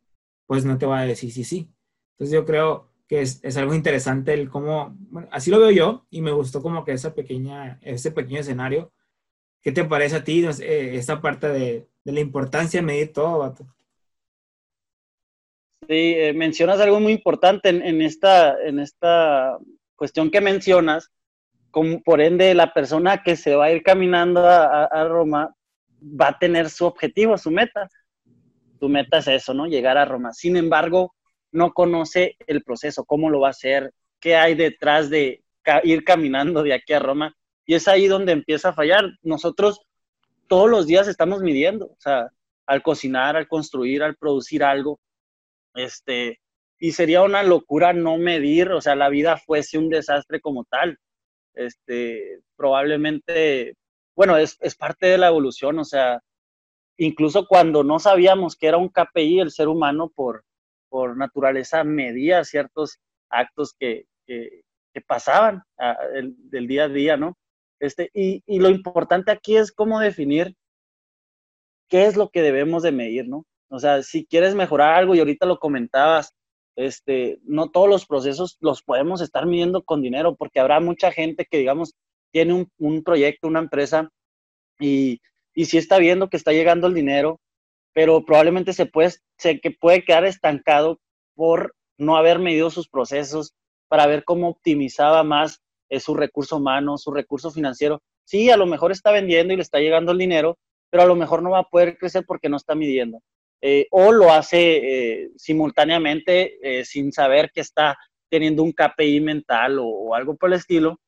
pues 0.46 0.64
no 0.64 0.78
te 0.78 0.86
va 0.86 1.00
a 1.00 1.06
decir 1.06 1.32
sí, 1.32 1.44
sí. 1.44 1.72
Entonces 2.12 2.34
yo 2.34 2.44
creo 2.44 2.88
que 3.08 3.22
es, 3.22 3.40
es 3.42 3.56
algo 3.56 3.74
interesante 3.74 4.34
el 4.34 4.48
cómo, 4.48 4.96
bueno, 5.10 5.28
así 5.32 5.50
lo 5.50 5.58
veo 5.58 5.70
yo 5.70 6.06
y 6.10 6.22
me 6.22 6.32
gustó 6.32 6.62
como 6.62 6.84
que 6.84 6.92
esa 6.92 7.14
pequeña, 7.14 7.78
ese 7.82 8.12
pequeño 8.12 8.40
escenario. 8.40 8.92
¿Qué 9.62 9.72
te 9.72 9.84
parece 9.84 10.16
a 10.16 10.24
ti 10.24 10.44
esta 10.44 11.20
parte 11.20 11.48
de, 11.48 11.88
de, 12.04 12.12
la 12.12 12.20
importancia 12.20 12.80
de 12.80 12.86
medir 12.86 13.12
todo, 13.12 13.38
Vato? 13.38 13.64
Sí, 15.88 16.14
eh, 16.16 16.32
mencionas 16.32 16.80
algo 16.80 17.00
muy 17.00 17.12
importante 17.12 17.68
en, 17.68 17.82
en, 17.82 18.02
esta, 18.02 18.56
en 18.62 18.78
esta 18.78 19.58
cuestión 19.96 20.30
que 20.30 20.40
mencionas, 20.40 21.10
como 21.72 22.02
por 22.02 22.20
ende 22.20 22.54
la 22.54 22.72
persona 22.72 23.22
que 23.22 23.34
se 23.34 23.56
va 23.56 23.66
a 23.66 23.72
ir 23.72 23.82
caminando 23.82 24.46
a, 24.46 25.04
Roma 25.08 25.54
va 26.02 26.28
a 26.28 26.38
tener 26.38 26.68
su 26.70 26.84
objetivo, 26.84 27.38
su 27.38 27.50
meta. 27.50 27.88
Su 28.78 28.88
meta 28.88 29.18
es 29.18 29.28
eso, 29.28 29.54
¿no? 29.54 29.66
Llegar 29.66 29.96
a 29.96 30.04
Roma. 30.04 30.32
Sin 30.32 30.56
embargo, 30.56 31.14
no 31.50 31.72
conoce 31.72 32.36
el 32.46 32.62
proceso, 32.62 33.04
cómo 33.04 33.30
lo 33.30 33.40
va 33.40 33.48
a 33.48 33.50
hacer, 33.50 33.92
qué 34.20 34.36
hay 34.36 34.54
detrás 34.54 35.08
de 35.08 35.42
ir 35.84 36.04
caminando 36.04 36.62
de 36.62 36.74
aquí 36.74 36.92
a 36.92 36.98
Roma. 36.98 37.34
Y 37.64 37.74
es 37.74 37.88
ahí 37.88 38.06
donde 38.06 38.32
empieza 38.32 38.70
a 38.70 38.74
fallar. 38.74 39.04
Nosotros 39.22 39.80
todos 40.52 40.68
los 40.68 40.86
días 40.86 41.08
estamos 41.08 41.40
midiendo, 41.40 41.86
o 41.86 41.96
sea, 41.98 42.30
al 42.66 42.82
cocinar, 42.82 43.36
al 43.38 43.48
construir, 43.48 44.02
al 44.02 44.16
producir 44.16 44.62
algo. 44.62 45.00
Este, 45.74 46.40
y 46.78 46.92
sería 46.92 47.22
una 47.22 47.42
locura 47.42 47.94
no 47.94 48.18
medir, 48.18 48.70
o 48.70 48.82
sea, 48.82 48.94
la 48.94 49.08
vida 49.08 49.38
fuese 49.38 49.78
un 49.78 49.88
desastre 49.88 50.42
como 50.42 50.64
tal 50.64 50.98
este, 51.54 52.42
probablemente, 52.54 53.78
bueno, 54.14 54.36
es, 54.36 54.58
es 54.60 54.74
parte 54.74 55.06
de 55.06 55.16
la 55.16 55.28
evolución, 55.28 55.78
o 55.78 55.86
sea, 55.86 56.20
incluso 56.98 57.46
cuando 57.46 57.82
no 57.82 57.98
sabíamos 57.98 58.54
que 58.54 58.66
era 58.66 58.76
un 58.76 58.90
KPI, 58.90 59.40
el 59.40 59.52
ser 59.52 59.68
humano 59.68 60.12
por, 60.14 60.44
por 60.90 61.16
naturaleza 61.16 61.82
medía 61.82 62.44
ciertos 62.44 62.98
actos 63.30 63.74
que, 63.78 64.04
que, 64.26 64.60
pasaban 65.06 65.62
del 66.50 66.66
día 66.66 66.84
a 66.84 66.88
día, 66.90 67.16
¿no? 67.16 67.38
Este, 67.82 68.10
y, 68.14 68.44
y, 68.46 68.60
lo 68.60 68.70
importante 68.70 69.32
aquí 69.32 69.56
es 69.56 69.72
cómo 69.72 69.98
definir 69.98 70.54
qué 71.88 72.06
es 72.06 72.16
lo 72.16 72.30
que 72.30 72.40
debemos 72.40 72.84
de 72.84 72.92
medir, 72.92 73.28
¿no? 73.28 73.44
O 73.70 73.80
sea, 73.80 74.04
si 74.04 74.24
quieres 74.24 74.54
mejorar 74.54 74.94
algo, 74.94 75.16
y 75.16 75.18
ahorita 75.18 75.46
lo 75.46 75.58
comentabas, 75.58 76.32
este, 76.76 77.40
no 77.42 77.70
todos 77.70 77.88
los 77.88 78.06
procesos 78.06 78.56
los 78.60 78.84
podemos 78.84 79.20
estar 79.20 79.46
midiendo 79.46 79.82
con 79.82 80.00
dinero, 80.00 80.36
porque 80.36 80.60
habrá 80.60 80.78
mucha 80.78 81.10
gente 81.10 81.44
que, 81.44 81.58
digamos, 81.58 81.94
tiene 82.30 82.68
un, 82.78 83.02
proyecto, 83.02 83.48
una 83.48 83.58
empresa, 83.58 84.10
y, 84.78 85.20
y 85.52 85.64
sí 85.64 85.76
está 85.76 85.98
viendo 85.98 86.30
que 86.30 86.36
está 86.36 86.52
llegando 86.52 86.86
el 86.86 86.94
dinero, 86.94 87.40
pero 87.92 88.24
probablemente 88.24 88.74
se 88.74 88.86
puede, 88.86 89.10
se, 89.38 89.58
que 89.58 89.72
puede 89.72 90.04
quedar 90.04 90.24
estancado 90.24 91.00
por 91.34 91.74
no 91.98 92.16
haber 92.16 92.38
medido 92.38 92.70
sus 92.70 92.88
procesos, 92.88 93.54
para 93.88 94.06
ver 94.06 94.22
cómo 94.22 94.50
optimizaba 94.50 95.24
más 95.24 95.60
eh, 95.92 96.00
su 96.00 96.14
recurso 96.14 96.56
humano, 96.56 96.96
su 96.96 97.12
recurso 97.12 97.50
financiero. 97.50 98.02
Sí, 98.24 98.50
a 98.50 98.56
lo 98.56 98.64
mejor 98.64 98.92
está 98.92 99.12
vendiendo 99.12 99.52
y 99.52 99.56
le 99.56 99.62
está 99.62 99.78
llegando 99.78 100.12
el 100.12 100.18
dinero, 100.18 100.58
pero 100.88 101.02
a 101.02 101.06
lo 101.06 101.16
mejor 101.16 101.42
no 101.42 101.50
va 101.50 101.58
a 101.58 101.68
poder 101.68 101.98
crecer 101.98 102.24
porque 102.26 102.48
no 102.48 102.56
está 102.56 102.74
midiendo. 102.74 103.20
Eh, 103.60 103.86
o 103.90 104.10
lo 104.10 104.32
hace 104.32 104.76
eh, 105.22 105.30
simultáneamente 105.36 106.58
eh, 106.62 106.84
sin 106.86 107.12
saber 107.12 107.50
que 107.54 107.60
está 107.60 107.96
teniendo 108.30 108.62
un 108.62 108.72
KPI 108.72 109.20
mental 109.20 109.78
o, 109.80 110.14
algo 110.14 110.34
por 110.34 110.48
el 110.48 110.58
estilo. 110.58 110.98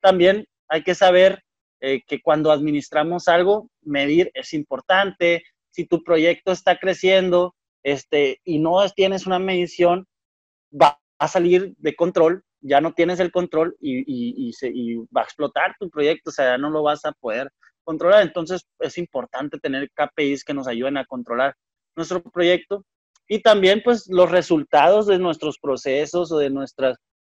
También 0.00 0.46
hay 0.68 0.82
que 0.82 0.94
saber 0.94 1.42
que 1.80 2.22
cuando 2.22 2.50
administramos 2.50 3.28
algo, 3.28 3.68
medir 3.82 4.30
es 4.32 4.54
importante. 4.54 5.42
Si 5.68 5.84
tu 5.84 6.02
proyecto 6.02 6.50
está 6.50 6.78
creciendo 6.78 7.54
este, 7.82 8.40
y 8.42 8.58
no 8.58 8.78
tienes 8.96 9.26
una 9.26 9.38
medición, 9.38 10.06
va 10.72 10.98
a 11.18 11.28
salir 11.28 11.74
de 11.76 11.94
control, 11.94 12.42
ya 12.64 12.80
no 12.80 12.92
tienes 12.92 13.20
el 13.20 13.30
control 13.30 13.76
y, 13.80 13.98
y, 14.06 14.52
y 14.62 14.96
va 15.14 15.20
a 15.20 15.24
explotar 15.24 15.76
tu 15.78 15.90
proyecto, 15.90 16.30
o 16.30 16.32
sea, 16.32 16.52
ya 16.52 16.58
no 16.58 16.70
lo 16.70 16.82
vas 16.82 17.04
a 17.04 17.12
poder 17.12 17.50
controlar. 17.84 18.22
Entonces 18.22 18.66
es 18.80 18.98
importante 18.98 19.58
tener 19.58 19.90
KPIs 19.90 20.44
que 20.44 20.54
nos 20.54 20.66
ayuden 20.66 20.96
a 20.96 21.04
controlar 21.04 21.54
nuestro 21.94 22.22
proyecto 22.22 22.84
y 23.28 23.40
también 23.40 23.82
pues 23.84 24.08
los 24.08 24.30
resultados 24.30 25.06
de 25.06 25.18
nuestros 25.18 25.58
procesos 25.58 26.32
o 26.32 26.38
de 26.38 26.50
nuestras, 26.50 26.96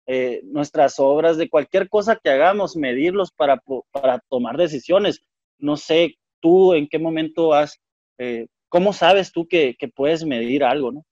eh, 0.07 0.41
obras, 0.99 1.37
de 1.37 1.49
cualquier 1.49 1.89
cosa 1.89 2.19
que 2.23 2.29
hagamos, 2.29 2.75
medirlos 2.75 3.31
para, 3.31 3.61
para 3.91 4.19
tomar 4.29 4.57
decisiones. 4.57 5.21
No 5.57 5.77
sé, 5.77 6.15
tú 6.39 6.73
en 6.73 6.87
qué 6.87 6.99
momento 6.99 7.53
has, 7.53 7.79
eh, 8.19 8.47
¿cómo 8.69 8.93
sabes 8.93 9.31
tú 9.31 9.47
que, 9.47 9.75
que, 9.79 9.87
puedes 9.87 10.23
medir 10.23 10.63
algo, 10.63 10.91
no? 10.91 11.03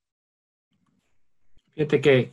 Fíjate 1.74 2.01
que, 2.01 2.32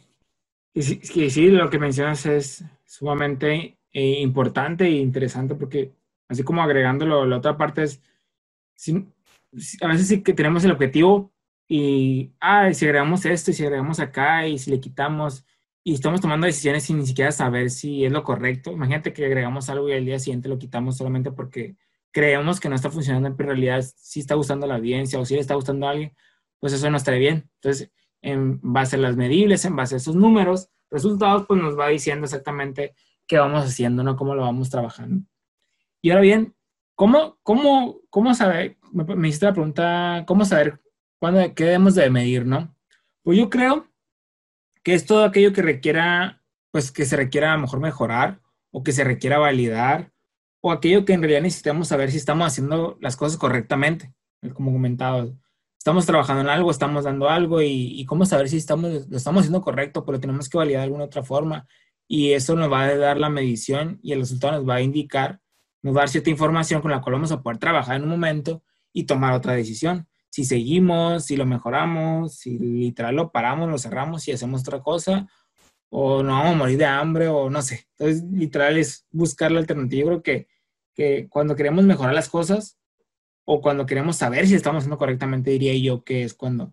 que, 0.75 1.31
sí, 1.31 1.49
lo 1.49 1.71
que 1.71 1.79
mencionas 1.79 2.27
es 2.27 2.65
sumamente 2.87 3.79
eh, 3.93 4.21
importante 4.21 4.85
e 4.85 4.93
interesante 4.93 5.55
porque 5.55 5.93
así 6.29 6.43
como 6.43 6.63
agregándolo, 6.63 7.27
la 7.27 7.39
otra 7.39 7.57
parte 7.57 7.83
es, 7.83 8.03
a 9.81 9.89
veces 9.89 10.09
sí 10.09 10.23
que 10.23 10.33
tenemos 10.33 10.65
el 10.65 10.73
objetivo 10.73 11.33
y, 11.69 12.33
ah, 12.41 12.73
si 12.73 12.85
agregamos 12.85 13.25
esto 13.25 13.51
y 13.51 13.55
si 13.55 13.65
agregamos 13.65 14.01
acá 14.01 14.47
y 14.47 14.59
si 14.59 14.71
le 14.71 14.81
quitamos 14.81 15.45
y 15.83 15.95
estamos 15.95 16.21
tomando 16.21 16.47
decisiones 16.47 16.85
sin 16.85 16.99
ni 16.99 17.07
siquiera 17.07 17.33
saber 17.33 17.71
si 17.71 18.05
es 18.05 18.13
lo 18.13 18.23
correcto. 18.23 18.71
Imagínate 18.73 19.13
que 19.13 19.25
agregamos 19.25 19.71
algo 19.71 19.89
y 19.89 19.93
al 19.93 20.05
día 20.05 20.19
siguiente 20.19 20.49
lo 20.49 20.59
quitamos 20.59 20.97
solamente 20.97 21.33
porque 21.33 21.77
creemos 22.13 22.61
que 22.61 22.69
no 22.69 22.77
está 22.77 22.91
funcionando, 22.91 23.35
pero 23.37 23.51
en 23.51 23.57
realidad 23.57 23.85
sí 23.97 24.21
está 24.21 24.35
gustando 24.35 24.67
a 24.67 24.69
la 24.69 24.77
audiencia 24.77 25.19
o 25.19 25.25
sí 25.25 25.35
le 25.35 25.41
está 25.41 25.55
gustando 25.55 25.87
a 25.87 25.91
alguien, 25.91 26.15
pues 26.59 26.73
eso 26.73 26.91
no 26.91 26.97
estaría 26.97 27.21
bien. 27.21 27.51
Entonces, 27.57 27.91
en 28.23 28.61
base 28.63 28.97
a 28.97 28.99
las 28.99 29.17
medibles, 29.17 29.65
en 29.65 29.77
base 29.77 29.95
a 29.95 29.99
esos 29.99 30.17
números, 30.17 30.69
resultados, 30.91 31.47
pues 31.47 31.61
nos 31.61 31.79
va 31.79 31.89
diciendo 31.89 32.25
exactamente 32.25 32.95
qué 33.27 33.39
vamos 33.39 33.65
haciendo, 33.65 34.03
¿no? 34.03 34.17
Cómo 34.17 34.35
lo 34.35 34.43
vamos 34.43 34.71
trabajando. 34.71 35.25
Y 36.03 36.11
ahora 36.11 36.23
bien, 36.23 36.55
¿cómo, 36.95 37.39
cómo, 37.43 38.01
cómo 38.11 38.35
saber? 38.35 38.79
Me, 38.93 39.29
hiciste 39.29 39.47
la 39.47 39.53
pregunta, 39.53 40.25
¿cómo 40.27 40.45
saber 40.45 40.81
cuándo, 41.19 41.41
qué 41.55 41.65
debemos 41.65 41.95
de 41.95 42.11
medir, 42.11 42.47
no? 42.47 42.75
Pues 43.23 43.39
yo 43.39 43.51
creo 43.51 43.87
que 44.83 44.95
es 44.95 45.07
todo 45.07 45.25
aquello 45.25 45.53
que 45.53 45.63
requiera, 45.63 46.43
pues 46.71 46.91
que 46.91 47.05
se 47.05 47.17
requiera 47.17 47.53
a 47.53 47.57
lo 47.57 47.63
mejor 47.63 47.81
mejorar 47.81 48.41
o 48.71 48.83
que 48.83 48.93
se 48.93 49.05
requiera 49.05 49.39
validar 49.39 50.13
o 50.63 50.73
aquello 50.73 51.05
que 51.05 51.13
en 51.13 51.21
realidad 51.21 51.43
necesitamos 51.43 51.89
saber 51.89 52.11
si 52.11 52.17
estamos 52.17 52.47
haciendo 52.47 52.99
las 53.01 53.17
cosas 53.17 53.39
correctamente, 53.39 54.13
como 54.55 54.73
comentaba. 54.73 55.27
Estamos 55.81 56.05
trabajando 56.05 56.43
en 56.43 56.49
algo, 56.49 56.71
estamos 56.71 57.05
dando 57.05 57.29
algo 57.29 57.63
y, 57.63 58.05
cómo 58.05 58.27
saber 58.27 58.49
si 58.51 58.59
estamos, 58.59 59.09
lo 59.09 59.17
estamos 59.17 59.41
haciendo 59.41 59.63
correcto, 59.63 60.05
pero 60.05 60.21
tenemos 60.21 60.49
que 60.49 60.59
validar 60.59 60.81
de 60.81 60.85
alguna 60.85 61.05
otra 61.05 61.23
forma 61.23 61.67
y 62.07 62.33
eso 62.33 62.55
nos 62.55 62.71
va 62.71 62.83
a 62.83 62.97
dar 62.97 63.19
la 63.19 63.31
medición 63.31 63.99
y 64.03 64.13
el 64.13 64.21
resultado 64.21 64.59
nos 64.59 64.69
va 64.69 64.77
a 64.77 64.81
indicar, 64.83 65.41
nos 65.83 65.97
va 65.97 66.01
a 66.01 66.03
dar 66.03 66.11
cierta 66.11 66.31
información 66.31 66.83
con 66.83 66.91
la 66.91 67.01
cual 67.01 67.15
vamos 67.15 67.33
a 67.33 67.43
poder 67.43 67.59
trabajar 67.59 67.97
en 67.97 68.05
un 68.05 68.11
momento 68.11 68.63
y 68.93 69.05
tomar 69.05 69.33
otra 69.33 69.55
decisión 69.55 70.07
si 70.31 70.45
seguimos, 70.45 71.27
si 71.27 71.37
lo 71.37 71.45
mejoramos, 71.45 72.37
si 72.37 72.59
literal 72.59 73.17
lo 73.17 73.33
paramos, 73.33 73.69
lo 73.69 73.79
cerramos 73.79 74.27
y 74.29 74.33
hacemos 74.33 74.63
otra 74.63 74.81
cosa, 74.81 75.29
o 75.91 76.23
no 76.23 76.33
vamos 76.33 76.55
a 76.55 76.57
morir 76.57 76.79
de 76.79 76.87
hambre, 76.87 77.29
o 77.29 77.51
no 77.51 77.61
sé. 77.63 77.89
Entonces, 77.99 78.25
literal 78.31 78.79
es 78.79 79.07
buscar 79.11 79.51
la 79.51 79.59
alternativa. 79.59 80.01
Yo 80.01 80.07
creo 80.07 80.23
que, 80.23 80.49
que 80.95 81.29
cuando 81.29 81.57
queremos 81.57 81.85
mejorar 81.85 82.15
las 82.15 82.29
cosas, 82.29 82.79
o 83.51 83.61
cuando 83.61 83.87
queremos 83.87 84.17
saber 84.17 84.47
si 84.47 84.55
estamos 84.55 84.81
haciendo 84.81 84.99
correctamente, 84.99 85.51
diría 85.51 85.77
yo 85.77 86.05
que 86.05 86.23
es 86.23 86.35
cuando 86.35 86.73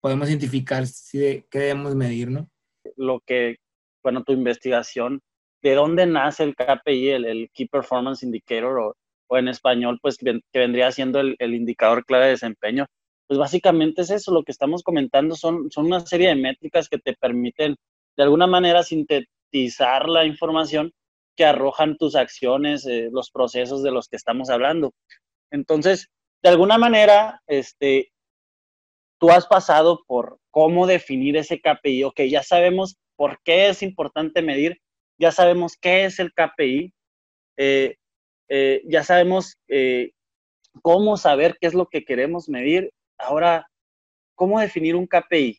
podemos 0.00 0.28
identificar 0.28 0.86
si 0.86 1.44
qué 1.50 1.58
debemos 1.58 1.94
medir, 1.94 2.30
¿no? 2.30 2.50
Lo 2.96 3.20
que, 3.20 3.56
bueno, 4.02 4.22
tu 4.22 4.32
investigación, 4.32 5.20
¿de 5.62 5.74
dónde 5.74 6.06
nace 6.06 6.44
el 6.44 6.54
KPI, 6.54 7.08
el, 7.08 7.24
el 7.24 7.50
Key 7.52 7.66
Performance 7.66 8.22
Indicator, 8.22 8.78
o 8.78 8.96
o 9.28 9.36
en 9.38 9.48
español, 9.48 9.98
pues 10.00 10.18
que 10.18 10.40
vendría 10.54 10.92
siendo 10.92 11.20
el, 11.20 11.36
indicador 11.54 12.04
clave 12.04 12.26
de 12.26 12.30
desempeño. 12.32 12.86
Pues 13.26 13.38
básicamente 13.38 14.02
es 14.02 14.10
eso, 14.10 14.32
lo 14.32 14.44
que 14.44 14.52
estamos 14.52 14.82
comentando 14.82 15.34
son, 15.34 15.70
son 15.70 15.86
una 15.86 16.00
serie 16.00 16.28
de 16.28 16.36
métricas 16.36 16.88
que 16.88 16.98
te 16.98 17.14
permiten 17.14 17.76
de 18.16 18.22
alguna 18.22 18.46
manera 18.46 18.82
sintetizar 18.82 20.08
la 20.08 20.24
información 20.24 20.92
que 21.36 21.44
arrojan 21.44 21.96
tus 21.96 22.14
acciones, 22.14 22.86
eh, 22.86 23.08
los 23.12 23.30
procesos 23.30 23.82
de 23.82 23.90
los 23.90 24.08
que 24.08 24.16
estamos 24.16 24.48
hablando. 24.48 24.92
Entonces, 25.56 26.08
de 26.42 26.50
alguna 26.50 26.78
manera, 26.78 27.42
este, 27.46 28.12
tú 29.18 29.30
has 29.30 29.46
pasado 29.46 30.04
por 30.06 30.38
cómo 30.50 30.86
definir 30.86 31.36
ese 31.36 31.60
KPI, 31.60 32.04
ok, 32.04 32.20
ya 32.28 32.42
sabemos 32.42 32.96
por 33.16 33.40
qué 33.42 33.68
es 33.68 33.82
importante 33.82 34.42
medir, 34.42 34.80
ya 35.18 35.32
sabemos 35.32 35.76
qué 35.80 36.04
es 36.04 36.18
el 36.18 36.32
KPI, 36.32 36.92
eh, 37.56 37.96
eh, 38.48 38.82
ya 38.86 39.02
sabemos 39.02 39.58
eh, 39.68 40.12
cómo 40.82 41.16
saber 41.16 41.56
qué 41.58 41.66
es 41.68 41.74
lo 41.74 41.86
que 41.86 42.04
queremos 42.04 42.48
medir. 42.48 42.92
Ahora, 43.18 43.66
¿cómo 44.34 44.60
definir 44.60 44.94
un 44.94 45.06
KPI? 45.06 45.58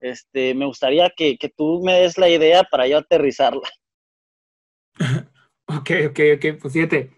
Este, 0.00 0.54
me 0.54 0.66
gustaría 0.66 1.10
que, 1.16 1.38
tú 1.56 1.82
me 1.84 2.00
des 2.00 2.18
la 2.18 2.28
idea 2.28 2.64
para 2.64 2.86
yo 2.88 2.98
aterrizarla. 2.98 3.68
Ok, 5.68 5.90
ok, 6.10 6.20
ok, 6.36 6.60
pues 6.62 6.72
fíjate. 6.74 7.10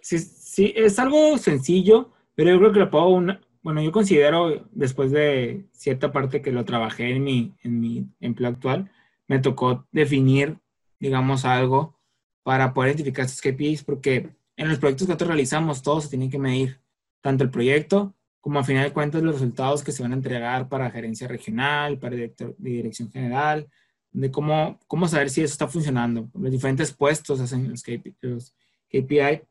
Sí, 0.00 0.18
sí, 0.56 0.72
es 0.74 0.98
algo 0.98 1.36
sencillo, 1.36 2.12
pero 2.34 2.50
yo 2.50 2.58
creo 2.58 2.72
que 2.72 2.78
lo 2.78 2.90
puedo, 2.90 3.08
una, 3.08 3.42
bueno, 3.60 3.82
yo 3.82 3.92
considero 3.92 4.66
después 4.72 5.10
de 5.10 5.66
cierta 5.72 6.12
parte 6.12 6.40
que 6.40 6.50
lo 6.50 6.64
trabajé 6.64 7.10
en 7.10 7.22
mi, 7.22 7.54
en 7.62 7.78
mi 7.78 8.08
empleo 8.20 8.48
actual, 8.48 8.90
me 9.28 9.38
tocó 9.38 9.86
definir, 9.92 10.58
digamos, 10.98 11.44
algo 11.44 12.00
para 12.42 12.72
poder 12.72 12.92
identificar 12.92 13.26
estos 13.26 13.42
KPIs, 13.42 13.84
porque 13.84 14.34
en 14.56 14.68
los 14.70 14.78
proyectos 14.78 15.06
que 15.06 15.10
nosotros 15.10 15.28
realizamos, 15.28 15.82
todos 15.82 16.04
se 16.04 16.08
tienen 16.10 16.30
que 16.30 16.38
medir, 16.38 16.80
tanto 17.20 17.44
el 17.44 17.50
proyecto 17.50 18.14
como 18.40 18.58
a 18.58 18.64
final 18.64 18.84
de 18.84 18.92
cuentas 18.94 19.22
los 19.22 19.34
resultados 19.34 19.84
que 19.84 19.92
se 19.92 20.02
van 20.02 20.12
a 20.12 20.16
entregar 20.16 20.70
para 20.70 20.90
gerencia 20.90 21.28
regional, 21.28 21.98
para 21.98 22.14
director, 22.14 22.56
de 22.56 22.70
dirección 22.70 23.10
general, 23.10 23.68
de 24.10 24.30
cómo, 24.30 24.80
cómo 24.86 25.06
saber 25.06 25.28
si 25.28 25.42
eso 25.42 25.52
está 25.52 25.68
funcionando. 25.68 26.30
Los 26.32 26.50
diferentes 26.50 26.94
puestos 26.94 27.40
hacen 27.40 27.68
los 27.68 27.82
KPI. 27.82 29.42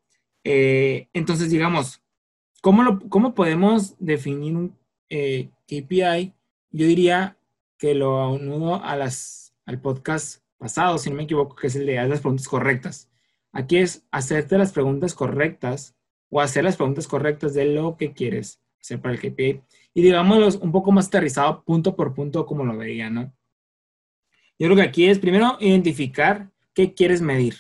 Eh, 0.46 1.10
entonces, 1.12 1.50
digamos, 1.50 2.02
¿cómo, 2.62 3.00
¿cómo 3.10 3.34
podemos 3.34 3.96
definir 4.00 4.56
un 4.56 4.78
eh, 5.10 5.50
KPI? 5.68 6.34
Yo 6.70 6.86
diría 6.86 7.38
que 7.78 7.96
lo 7.96 8.32
uno 8.32 8.82
a 8.84 8.96
las, 8.96 9.54
al 9.66 9.82
podcast 9.82 10.44
pasado, 10.58 11.00
si 11.00 11.10
no 11.10 11.16
me 11.16 11.24
equivoco, 11.24 11.56
que 11.56 11.68
es 11.68 11.76
el 11.76 11.88
de 11.88 11.98
hacer 11.98 12.10
las 12.10 12.22
preguntas 12.22 12.48
correctas. 12.48 13.10
Aquí 13.52 13.78
es 13.78 14.06
hacerte 14.12 14.58
las 14.58 14.72
preguntas 14.72 15.16
correctas 15.16 15.96
o 16.30 16.40
hacer 16.40 16.64
las 16.64 16.76
preguntas 16.76 17.08
correctas 17.08 17.56
de 17.56 17.66
lo 17.66 17.98
que 17.98 18.14
quieres 18.14 18.62
hacer 18.80 19.02
para 19.02 19.16
el 19.16 19.22
KPI. 19.22 19.62
Y 19.96 20.02
digámoslo 20.04 20.48
un 20.62 20.72
poco 20.72 20.92
más 20.92 21.08
aterrizado, 21.08 21.64
punto 21.64 21.96
por 21.96 22.14
punto, 22.14 22.46
como 22.46 22.64
lo 22.66 22.78
veía, 22.78 23.10
¿no? 23.10 23.34
Yo 24.60 24.68
creo 24.68 24.76
que 24.76 24.84
aquí 24.84 25.06
es 25.06 25.18
primero 25.18 25.58
identificar 25.60 26.52
qué 26.74 26.94
quieres 26.94 27.22
medir. 27.22 27.56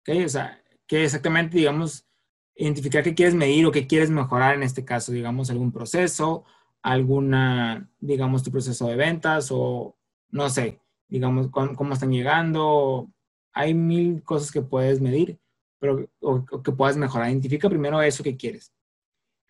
¿Ok? 0.00 0.24
O 0.24 0.28
sea, 0.28 0.61
que 0.92 1.04
exactamente, 1.04 1.56
digamos, 1.56 2.06
identificar 2.54 3.02
qué 3.02 3.14
quieres 3.14 3.34
medir 3.34 3.64
o 3.64 3.72
qué 3.72 3.86
quieres 3.86 4.10
mejorar 4.10 4.56
en 4.56 4.62
este 4.62 4.84
caso, 4.84 5.10
digamos, 5.10 5.48
algún 5.48 5.72
proceso, 5.72 6.44
alguna, 6.82 7.88
digamos, 7.98 8.42
tu 8.42 8.50
proceso 8.50 8.86
de 8.88 8.96
ventas 8.96 9.48
o 9.50 9.96
no 10.28 10.50
sé, 10.50 10.82
digamos, 11.08 11.48
cómo, 11.48 11.94
están 11.94 12.12
llegando. 12.12 13.10
Hay 13.54 13.72
mil 13.72 14.22
cosas 14.22 14.52
que 14.52 14.60
puedes 14.60 15.00
medir, 15.00 15.38
pero 15.78 16.10
o, 16.20 16.44
que 16.44 16.72
puedas 16.72 16.98
mejorar. 16.98 17.30
Identifica 17.30 17.70
primero 17.70 18.02
eso 18.02 18.22
que 18.22 18.36
quieres. 18.36 18.70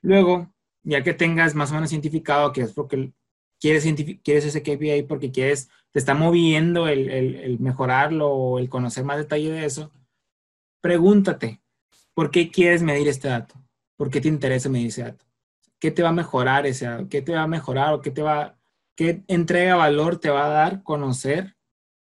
Luego, 0.01 0.55
ya 0.85 1.03
que 1.03 1.13
tengas 1.13 1.57
más 1.57 1.73
o 1.73 1.75
menos 1.75 1.91
identificado 1.91 2.53
que 2.53 2.61
es 2.61 2.73
porque 2.73 3.13
quieres, 3.59 3.85
quieres 4.23 4.45
ese 4.45 4.63
KPI 4.63 5.03
porque 5.09 5.33
quieres, 5.33 5.71
te 5.91 5.99
está 5.99 6.15
moviendo 6.15 6.87
el, 6.87 7.11
el, 7.11 7.35
el 7.35 7.59
mejorarlo 7.59 8.31
o 8.31 8.59
el 8.61 8.69
conocer 8.69 9.03
más 9.03 9.19
detalle 9.19 9.51
de 9.51 9.65
eso, 9.65 9.91
pregúntate, 10.83 11.63
¿por 12.13 12.31
qué 12.31 12.51
quieres 12.51 12.83
medir 12.83 13.09
este 13.09 13.29
dato? 13.29 13.55
¿Por 13.97 14.11
qué 14.11 14.21
te 14.21 14.29
interesa 14.29 14.69
medir 14.69 14.89
ese 14.89 15.05
dato? 15.05 15.25
¿Qué 15.79 15.91
te 15.91 16.03
va 16.03 16.11
a 16.11 16.13
mejorar 16.13 16.67
ese 16.67 16.85
dato? 16.85 17.09
¿Qué 17.09 17.23
te 17.23 17.33
va 17.33 17.43
a 17.43 17.47
mejorar 17.47 17.95
o 17.95 18.03
qué 18.03 18.11
te 18.11 18.21
va, 18.21 18.59
¿Qué 18.95 19.23
entrega 19.29 19.77
valor 19.77 20.19
te 20.19 20.29
va 20.29 20.45
a 20.45 20.51
dar 20.51 20.83
conocer 20.83 21.57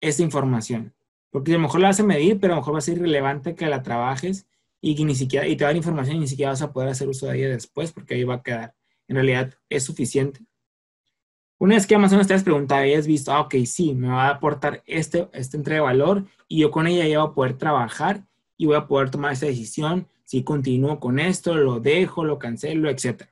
esa 0.02 0.24
información? 0.24 0.96
Porque 1.30 1.52
a 1.52 1.56
lo 1.56 1.62
mejor 1.62 1.82
la 1.82 1.90
vas 1.90 2.00
a 2.00 2.04
medir, 2.04 2.40
pero 2.40 2.54
a 2.54 2.56
lo 2.56 2.62
mejor 2.62 2.74
va 2.74 2.80
a 2.80 2.82
ser 2.82 2.98
irrelevante 2.98 3.54
que 3.54 3.68
la 3.68 3.84
trabajes 3.84 4.48
y 4.82 5.04
ni 5.06 5.16
siquiera, 5.16 5.48
y 5.48 5.56
te 5.56 5.64
va 5.64 5.70
a 5.70 5.72
dar 5.72 5.78
información 5.78 6.18
y 6.18 6.22
ni 6.22 6.28
siquiera 6.28 6.52
vas 6.52 6.62
a 6.62 6.74
poder 6.74 6.90
hacer 6.90 7.08
uso 7.08 7.28
de 7.28 7.38
ella 7.38 7.50
después 7.50 7.92
porque 7.92 8.16
ahí 8.16 8.24
va 8.24 8.36
a 8.36 8.44
quedar. 8.44 8.76
En 9.08 9.18
realidad 9.18 9.54
es 9.70 9.84
suficiente. 9.84 10.46
Una 11.60 11.76
vez 11.76 11.86
que 11.88 11.98
menos 11.98 12.28
te 12.28 12.34
has 12.34 12.44
preguntado 12.44 12.86
y 12.86 12.94
has 12.94 13.08
visto, 13.08 13.32
ah, 13.32 13.42
ok, 13.42 13.56
sí, 13.66 13.94
me 13.94 14.08
va 14.08 14.28
a 14.28 14.32
aportar 14.32 14.84
este, 14.86 15.30
este 15.32 15.58
entrega 15.58 15.82
de 15.82 15.86
valor 15.86 16.26
y 16.48 16.60
yo 16.62 16.72
con 16.72 16.88
ella 16.88 17.08
ya 17.08 17.20
voy 17.20 17.30
a 17.30 17.34
poder 17.34 17.58
trabajar 17.58 18.26
y 18.58 18.66
voy 18.66 18.76
a 18.76 18.88
poder 18.88 19.10
tomar 19.10 19.34
esa 19.34 19.46
decisión 19.46 20.08
si 20.26 20.44
continúo 20.44 21.00
con 21.00 21.20
esto, 21.20 21.56
lo 21.56 21.80
dejo, 21.80 22.24
lo 22.24 22.40
cancelo, 22.40 22.90
etc. 22.90 23.24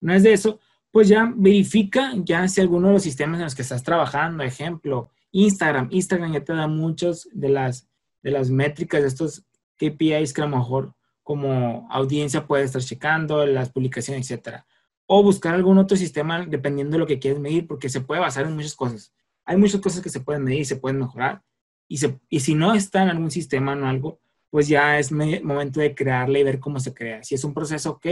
No 0.00 0.12
es 0.12 0.22
de 0.22 0.32
eso, 0.32 0.60
pues 0.90 1.08
ya 1.08 1.32
verifica 1.34 2.12
ya 2.16 2.46
si 2.48 2.60
alguno 2.60 2.88
de 2.88 2.94
los 2.94 3.02
sistemas 3.02 3.38
en 3.38 3.44
los 3.44 3.54
que 3.54 3.62
estás 3.62 3.82
trabajando, 3.82 4.42
ejemplo, 4.42 5.10
Instagram, 5.30 5.88
Instagram 5.90 6.32
ya 6.32 6.44
te 6.44 6.52
da 6.52 6.66
muchos 6.66 7.28
de 7.32 7.48
las, 7.48 7.88
de 8.22 8.30
las 8.30 8.50
métricas 8.50 9.02
de 9.02 9.08
estos 9.08 9.44
KPIs 9.76 10.32
que 10.32 10.42
a 10.42 10.46
lo 10.46 10.56
mejor 10.56 10.94
como 11.22 11.88
audiencia 11.90 12.46
puedes 12.46 12.66
estar 12.66 12.82
checando, 12.82 13.44
las 13.46 13.70
publicaciones, 13.70 14.30
etcétera. 14.30 14.66
O 15.06 15.22
buscar 15.22 15.54
algún 15.54 15.78
otro 15.78 15.96
sistema 15.96 16.44
dependiendo 16.46 16.94
de 16.94 16.98
lo 16.98 17.06
que 17.06 17.18
quieres 17.18 17.40
medir, 17.40 17.66
porque 17.66 17.88
se 17.88 18.00
puede 18.00 18.20
basar 18.20 18.46
en 18.46 18.54
muchas 18.54 18.74
cosas. 18.74 19.12
Hay 19.44 19.56
muchas 19.56 19.80
cosas 19.80 20.02
que 20.02 20.08
se 20.08 20.20
pueden 20.20 20.44
medir 20.44 20.66
se 20.66 20.76
pueden 20.76 20.98
mejorar. 20.98 21.42
Y, 21.88 21.98
se, 21.98 22.18
y 22.28 22.40
si 22.40 22.54
no 22.54 22.74
está 22.74 23.02
en 23.02 23.08
algún 23.08 23.30
sistema 23.30 23.74
o 23.74 23.86
algo, 23.86 24.20
pues 24.56 24.68
ya 24.68 24.98
es 24.98 25.12
momento 25.12 25.80
de 25.80 25.94
crearle 25.94 26.40
y 26.40 26.42
ver 26.42 26.58
cómo 26.58 26.80
se 26.80 26.94
crea. 26.94 27.22
Si 27.22 27.34
es 27.34 27.44
un 27.44 27.52
proceso, 27.52 27.90
ok, 27.90 28.06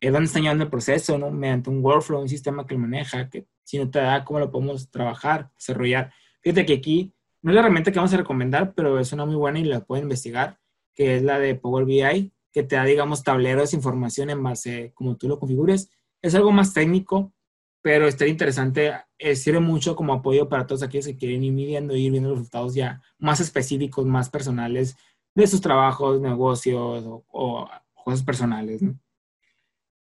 es 0.00 0.12
donde 0.12 0.26
está 0.26 0.40
llevando 0.40 0.64
el 0.64 0.68
proceso, 0.68 1.16
¿no? 1.16 1.30
Mediante 1.30 1.70
un 1.70 1.80
workflow, 1.80 2.20
un 2.20 2.28
sistema 2.28 2.66
que 2.66 2.74
lo 2.74 2.80
maneja, 2.80 3.30
que 3.30 3.46
si 3.62 3.78
no 3.78 3.88
te 3.88 4.00
da, 4.00 4.24
cómo 4.24 4.40
lo 4.40 4.50
podemos 4.50 4.90
trabajar, 4.90 5.48
desarrollar. 5.56 6.12
Fíjate 6.42 6.66
que 6.66 6.72
aquí 6.72 7.14
no 7.40 7.52
es 7.52 7.54
la 7.54 7.60
herramienta 7.60 7.92
que 7.92 8.00
vamos 8.00 8.12
a 8.12 8.16
recomendar, 8.16 8.74
pero 8.74 8.98
es 8.98 9.12
una 9.12 9.26
muy 9.26 9.36
buena 9.36 9.60
y 9.60 9.64
la 9.64 9.84
pueden 9.84 10.06
investigar, 10.06 10.58
que 10.92 11.18
es 11.18 11.22
la 11.22 11.38
de 11.38 11.54
Power 11.54 11.84
BI, 11.84 12.32
que 12.50 12.64
te 12.64 12.74
da, 12.74 12.82
digamos, 12.82 13.22
tableros 13.22 13.72
información 13.72 14.28
en 14.30 14.42
base 14.42 14.90
como 14.92 15.16
tú 15.16 15.28
lo 15.28 15.38
configures. 15.38 15.88
Es 16.20 16.34
algo 16.34 16.50
más 16.50 16.74
técnico, 16.74 17.32
pero 17.80 18.08
estaría 18.08 18.32
interesante, 18.32 18.92
eh, 19.18 19.36
sirve 19.36 19.60
mucho 19.60 19.94
como 19.94 20.14
apoyo 20.14 20.48
para 20.48 20.66
todos 20.66 20.82
aquellos 20.82 21.06
que 21.06 21.16
quieren 21.16 21.44
ir 21.44 21.52
midiendo, 21.52 21.94
ir 21.94 22.10
viendo 22.10 22.30
los 22.30 22.38
resultados 22.38 22.74
ya 22.74 23.00
más 23.20 23.38
específicos, 23.38 24.04
más 24.04 24.30
personales 24.30 24.96
de 25.36 25.46
sus 25.46 25.60
trabajos, 25.60 26.20
negocios 26.20 27.04
o, 27.06 27.70
cosas 28.04 28.22
personales. 28.22 28.82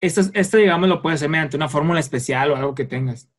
Esto, 0.01 0.21
esto, 0.33 0.57
digamos, 0.57 0.89
lo 0.89 1.01
puedes 1.01 1.19
hacer 1.19 1.29
mediante 1.29 1.55
una 1.55 1.69
fórmula 1.69 1.99
especial 1.99 2.51
o 2.51 2.55
algo 2.55 2.75
que 2.75 2.85
tengas. 2.85 3.29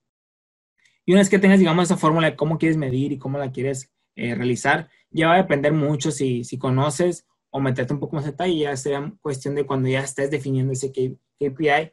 Y 1.04 1.12
una 1.12 1.20
vez 1.20 1.28
que 1.28 1.38
tengas, 1.38 1.58
digamos, 1.58 1.84
esa 1.84 1.96
fórmula 1.96 2.30
de 2.30 2.36
cómo 2.36 2.58
quieres 2.58 2.78
medir 2.78 3.12
y 3.12 3.18
cómo 3.18 3.38
la 3.38 3.52
quieres 3.52 3.92
eh, 4.14 4.34
realizar, 4.34 4.88
ya 5.10 5.28
va 5.28 5.34
a 5.34 5.38
depender 5.38 5.72
mucho 5.72 6.10
si, 6.10 6.44
si 6.44 6.58
conoces 6.58 7.26
o 7.50 7.60
meterte 7.60 7.92
un 7.92 8.00
poco 8.00 8.16
más 8.16 8.24
detalle, 8.24 8.56
ya 8.56 8.76
será 8.76 9.12
cuestión 9.20 9.54
de 9.54 9.66
cuando 9.66 9.88
ya 9.88 10.00
estés 10.00 10.30
definiendo 10.30 10.72
ese 10.72 10.92
KPI. 10.92 11.92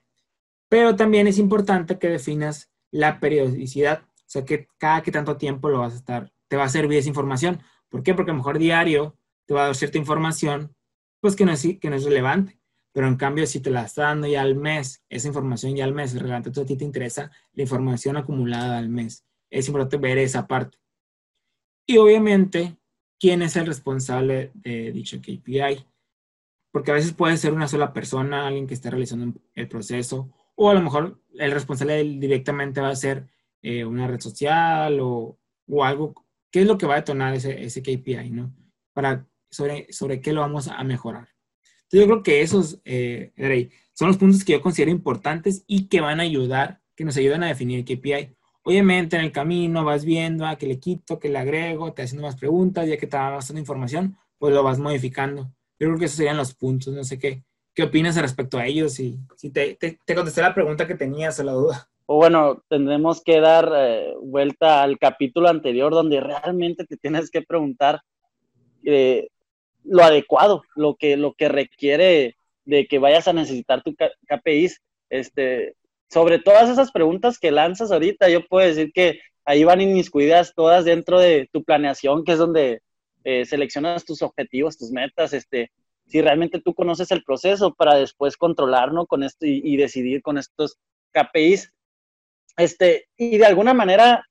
Pero 0.70 0.96
también 0.96 1.28
es 1.28 1.40
importante 1.40 2.00
que 2.00 2.08
definas 2.08 2.72
la 2.92 3.20
periodicidad, 3.20 4.04
o 4.04 4.24
sea, 4.28 4.46
que 4.46 4.68
cada 4.78 5.02
que 5.02 5.12
tanto 5.12 5.36
tiempo 5.36 5.70
lo 5.70 5.80
vas 5.80 5.94
a 5.94 5.98
estar, 5.98 6.32
te 6.48 6.56
va 6.56 6.64
a 6.64 6.70
servir 6.70 7.00
esa 7.00 7.10
información. 7.10 7.60
¿Por 7.90 8.04
qué? 8.04 8.14
Porque 8.14 8.32
a 8.32 8.34
lo 8.34 8.38
mejor 8.38 8.60
diario 8.60 9.18
te 9.50 9.56
va 9.56 9.64
a 9.64 9.66
dar 9.66 9.76
cierta 9.76 9.98
información, 9.98 10.76
pues 11.20 11.36
que 11.36 11.44
no 11.44 11.52
es, 11.52 11.68
que 11.82 11.90
no 11.90 11.96
es 11.96 12.04
relevante. 12.04 12.60
Pero 12.94 13.08
en 13.08 13.16
cambio, 13.16 13.48
si 13.48 13.60
te 13.60 13.72
la 13.72 13.84
está 13.84 14.04
dando 14.04 14.28
ya 14.28 14.44
al 14.44 14.56
mes, 14.56 15.04
esa 15.10 15.28
información 15.28 15.76
ya 15.76 15.86
al 15.86 15.94
mes 15.96 16.14
es 16.14 16.22
relevante, 16.22 16.50
entonces 16.50 16.66
a 16.66 16.76
ti 16.76 16.78
te 16.78 16.86
interesa 16.86 17.32
la 17.54 17.64
información 17.64 18.16
acumulada 18.16 18.78
al 18.78 18.90
mes. 18.90 19.26
Es 19.50 19.68
importante 19.68 19.98
ver 19.98 20.20
esa 20.20 20.46
parte. 20.46 20.78
Y 21.88 21.98
obviamente, 21.98 22.78
¿quién 23.20 23.42
es 23.42 23.56
el 23.56 23.66
responsable 23.66 24.52
de 24.54 24.92
dicho 24.92 25.18
KPI? 25.20 25.84
Porque 26.72 26.92
a 26.92 26.94
veces 26.94 27.14
puede 27.14 27.36
ser 27.38 27.52
una 27.52 27.68
sola 27.68 27.92
persona, 27.92 28.46
alguien 28.46 28.68
que 28.68 28.76
esté 28.76 28.92
realizando 28.92 29.34
el 29.56 29.68
proceso, 29.68 30.30
o 30.54 30.70
a 30.70 30.76
lo 30.76 30.82
mejor 30.82 31.20
el 31.40 31.52
responsable 31.52 32.04
directamente 32.04 32.82
va 32.82 32.90
a 32.90 32.96
ser 32.96 33.28
eh, 33.64 33.84
una 33.84 34.06
red 34.06 34.20
social 34.20 35.00
o, 35.00 35.40
o, 35.68 35.84
algo. 35.84 36.14
¿Qué 36.52 36.62
es 36.62 36.68
lo 36.68 36.78
que 36.78 36.86
va 36.86 36.94
a 36.94 36.98
detonar 36.98 37.34
ese, 37.34 37.64
ese 37.64 37.82
KPI, 37.82 38.30
no? 38.30 38.54
Para, 38.94 39.26
sobre, 39.50 39.92
sobre 39.92 40.22
qué 40.22 40.34
lo 40.34 40.42
vamos 40.42 40.68
a 40.68 40.84
mejorar. 40.84 41.30
Entonces 41.84 42.00
yo 42.02 42.06
creo 42.06 42.24
que 42.24 42.42
esos, 42.42 42.80
eh, 42.86 43.32
son 43.94 44.10
los 44.10 44.18
puntos 44.18 44.46
que 44.46 44.54
yo 44.54 44.62
considero 44.62 44.92
importantes 44.92 45.64
y 45.66 45.88
que 45.88 46.02
van 46.02 46.20
a 46.20 46.24
ayudar, 46.24 46.82
que 46.96 47.04
nos 47.04 47.18
ayudan 47.18 47.44
a 47.44 47.48
definir 47.48 47.80
el 47.80 47.86
KPI. 47.86 48.36
Obviamente 48.64 49.16
en 49.16 49.24
el 49.24 49.32
camino 49.32 49.84
vas 49.84 50.06
viendo 50.06 50.46
a 50.46 50.52
ah, 50.52 50.58
que 50.58 50.68
le 50.68 50.80
quito, 50.80 51.18
que 51.18 51.30
le 51.30 51.40
agrego, 51.40 51.94
te 51.94 52.04
haciendo 52.04 52.28
más 52.28 52.36
preguntas, 52.36 52.88
ya 52.88 52.98
que 52.98 53.08
te 53.08 53.18
va 53.18 53.32
dando 53.32 53.60
información, 53.60 54.16
pues 54.38 54.54
lo 54.54 54.62
vas 54.62 54.78
modificando. 54.78 55.52
Yo 55.80 55.88
creo 55.88 55.98
que 55.98 56.06
esos 56.06 56.18
serían 56.18 56.38
los 56.38 56.54
puntos, 56.54 56.94
no 56.94 57.04
sé 57.04 57.18
qué. 57.18 57.44
¿Qué 57.74 57.84
opinas 57.84 58.16
respecto 58.18 58.58
a 58.58 58.68
ellos? 58.68 58.94
Si, 58.94 59.18
si 59.36 59.50
te, 59.50 59.76
te, 59.76 60.16
contesté 60.16 60.42
la 60.42 60.54
pregunta 60.54 60.86
que 60.86 60.96
tenías 60.96 61.40
o 61.40 61.44
la 61.44 61.54
duda. 61.54 61.90
O 62.06 62.18
bueno, 62.18 62.64
tendremos 62.70 63.24
que 63.24 63.40
dar 63.40 63.72
eh, 63.76 64.14
vuelta 64.22 64.84
al 64.84 65.00
capítulo 65.00 65.48
anterior 65.48 65.92
donde 65.92 66.20
realmente 66.20 66.86
te 66.86 66.98
tienes 66.98 67.32
que 67.32 67.42
preguntar 67.42 68.02
eh, 68.84 69.30
lo 69.84 70.04
adecuado, 70.04 70.64
lo 70.76 70.96
que, 70.96 71.18
lo 71.18 71.34
que 71.34 71.50
requiere 71.50 72.36
de 72.66 72.88
que 72.88 73.00
vayas 73.00 73.28
a 73.28 73.34
necesitar 73.34 73.82
tu 73.84 73.96
KPIs. 73.96 74.82
Este, 75.10 75.76
sobre 76.10 76.40
todas 76.40 76.70
esas 76.70 76.92
preguntas 76.92 77.40
que 77.40 77.52
lanzas 77.52 77.92
ahorita, 77.92 78.30
yo 78.30 78.46
puedo 78.48 78.68
decir 78.68 78.92
que 78.94 79.20
ahí 79.46 79.64
van 79.64 79.82
inmiscuidas 79.82 80.54
todas 80.56 80.86
dentro 80.86 81.20
de 81.20 81.50
tu 81.52 81.64
planeación, 81.64 82.24
que 82.24 82.34
es 82.34 82.38
donde 82.38 82.82
eh, 83.24 83.46
seleccionas 83.46 84.06
tus 84.06 84.22
objetivos, 84.22 84.78
tus 84.78 84.92
metas, 84.92 85.34
este, 85.34 85.72
si 86.08 86.22
realmente 86.22 86.62
tú 86.62 86.74
conoces 86.74 87.12
el 87.12 87.24
proceso 87.24 87.74
para 87.74 87.96
después 87.96 88.38
controlarlo 88.38 89.06
con 89.06 89.24
esto 89.24 89.46
y, 89.46 89.78
decidir 89.78 90.22
con 90.22 90.38
estos 90.38 90.78
KPIs. 91.12 91.72
Este, 92.58 93.08
y 93.16 93.38
de 93.38 93.46
alguna 93.46 93.74
manera, 93.74 94.26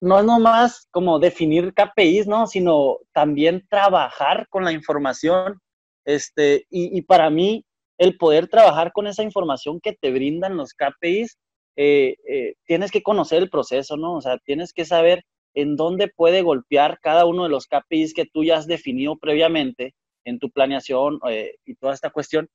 no 0.00 0.18
es 0.18 0.24
nomás 0.24 0.88
como 0.90 1.18
definir 1.18 1.72
KPIs, 1.72 2.26
¿no? 2.26 2.46
Sino 2.46 2.98
también 3.12 3.66
trabajar 3.68 4.46
con 4.50 4.64
la 4.64 4.72
información. 4.72 5.60
Este, 6.04 6.66
y, 6.70 7.02
para 7.02 7.30
mí, 7.30 7.64
el 7.98 8.16
poder 8.16 8.48
trabajar 8.48 8.92
con 8.92 9.06
esa 9.06 9.22
información 9.22 9.80
que 9.80 9.92
te 9.92 10.10
brindan 10.10 10.56
los 10.56 10.72
KPIs, 10.74 11.36
eh, 11.76 12.16
eh, 12.28 12.54
tienes 12.64 12.90
que 12.90 13.02
conocer 13.02 13.42
el 13.42 13.50
proceso, 13.50 13.96
¿no? 13.96 14.14
O 14.14 14.20
sea, 14.20 14.38
tienes 14.38 14.72
que 14.72 14.84
saber 14.84 15.24
en 15.54 15.76
dónde 15.76 16.08
puede 16.08 16.42
golpear 16.42 16.98
cada 17.00 17.24
uno 17.26 17.44
de 17.44 17.50
los 17.50 17.66
KPIs 17.66 18.14
que 18.14 18.26
tú 18.26 18.44
ya 18.44 18.56
has 18.56 18.66
definido 18.66 19.16
previamente 19.16 19.94
en 20.24 20.38
tu 20.38 20.50
planeación 20.50 21.20
eh, 21.28 21.56
y 21.64 21.74
toda 21.74 21.94
esta 21.94 22.10
cuestión, 22.10 22.48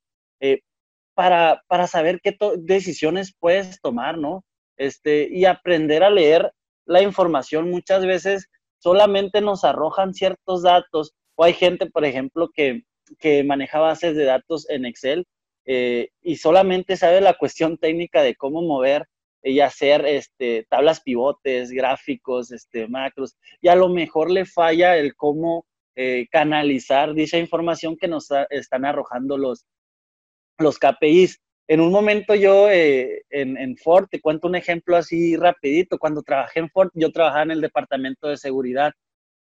para, 1.14 1.62
para, 1.68 1.86
saber 1.86 2.20
qué 2.22 2.36
decisiones 2.58 3.34
puedes 3.38 3.80
tomar, 3.80 4.18
¿no? 4.18 4.44
Este, 4.76 5.28
y 5.30 5.44
aprender 5.46 6.02
a 6.02 6.10
leer 6.10 6.52
la 6.86 7.02
información 7.02 7.70
muchas 7.70 8.04
veces 8.06 8.48
solamente 8.78 9.40
nos 9.40 9.64
arrojan 9.64 10.14
ciertos 10.14 10.62
datos, 10.62 11.14
o 11.36 11.44
hay 11.44 11.54
gente, 11.54 11.86
por 11.86 12.04
ejemplo, 12.04 12.50
que, 12.54 12.82
que 13.18 13.44
maneja 13.44 13.78
bases 13.80 14.16
de 14.16 14.24
datos 14.24 14.68
en 14.68 14.84
Excel 14.84 15.26
eh, 15.66 16.10
y 16.22 16.36
solamente 16.36 16.96
sabe 16.96 17.20
la 17.20 17.34
cuestión 17.34 17.78
técnica 17.78 18.22
de 18.22 18.34
cómo 18.34 18.62
mover 18.62 19.06
y 19.42 19.60
hacer 19.60 20.06
este, 20.06 20.66
tablas 20.68 21.00
pivotes, 21.00 21.70
gráficos, 21.70 22.50
este, 22.50 22.88
macros, 22.88 23.36
y 23.60 23.68
a 23.68 23.74
lo 23.74 23.88
mejor 23.88 24.30
le 24.30 24.44
falla 24.44 24.96
el 24.96 25.14
cómo 25.14 25.66
eh, 25.96 26.26
canalizar 26.30 27.14
dicha 27.14 27.38
información 27.38 27.96
que 27.96 28.08
nos 28.08 28.28
están 28.50 28.84
arrojando 28.84 29.38
los, 29.38 29.66
los 30.58 30.78
KPIs. 30.78 31.40
En 31.68 31.80
un 31.80 31.90
momento 31.90 32.34
yo 32.34 32.68
eh, 32.70 33.22
en, 33.30 33.56
en, 33.56 33.76
Ford, 33.76 34.06
te 34.10 34.20
cuento 34.20 34.48
un 34.48 34.54
ejemplo 34.54 34.96
así 34.96 35.36
rapidito, 35.36 35.98
cuando 35.98 36.22
trabajé 36.22 36.60
en 36.60 36.70
Ford, 36.70 36.90
yo 36.94 37.10
trabajaba 37.10 37.44
en 37.44 37.52
el 37.52 37.60
departamento 37.60 38.28
de 38.28 38.36
seguridad 38.36 38.92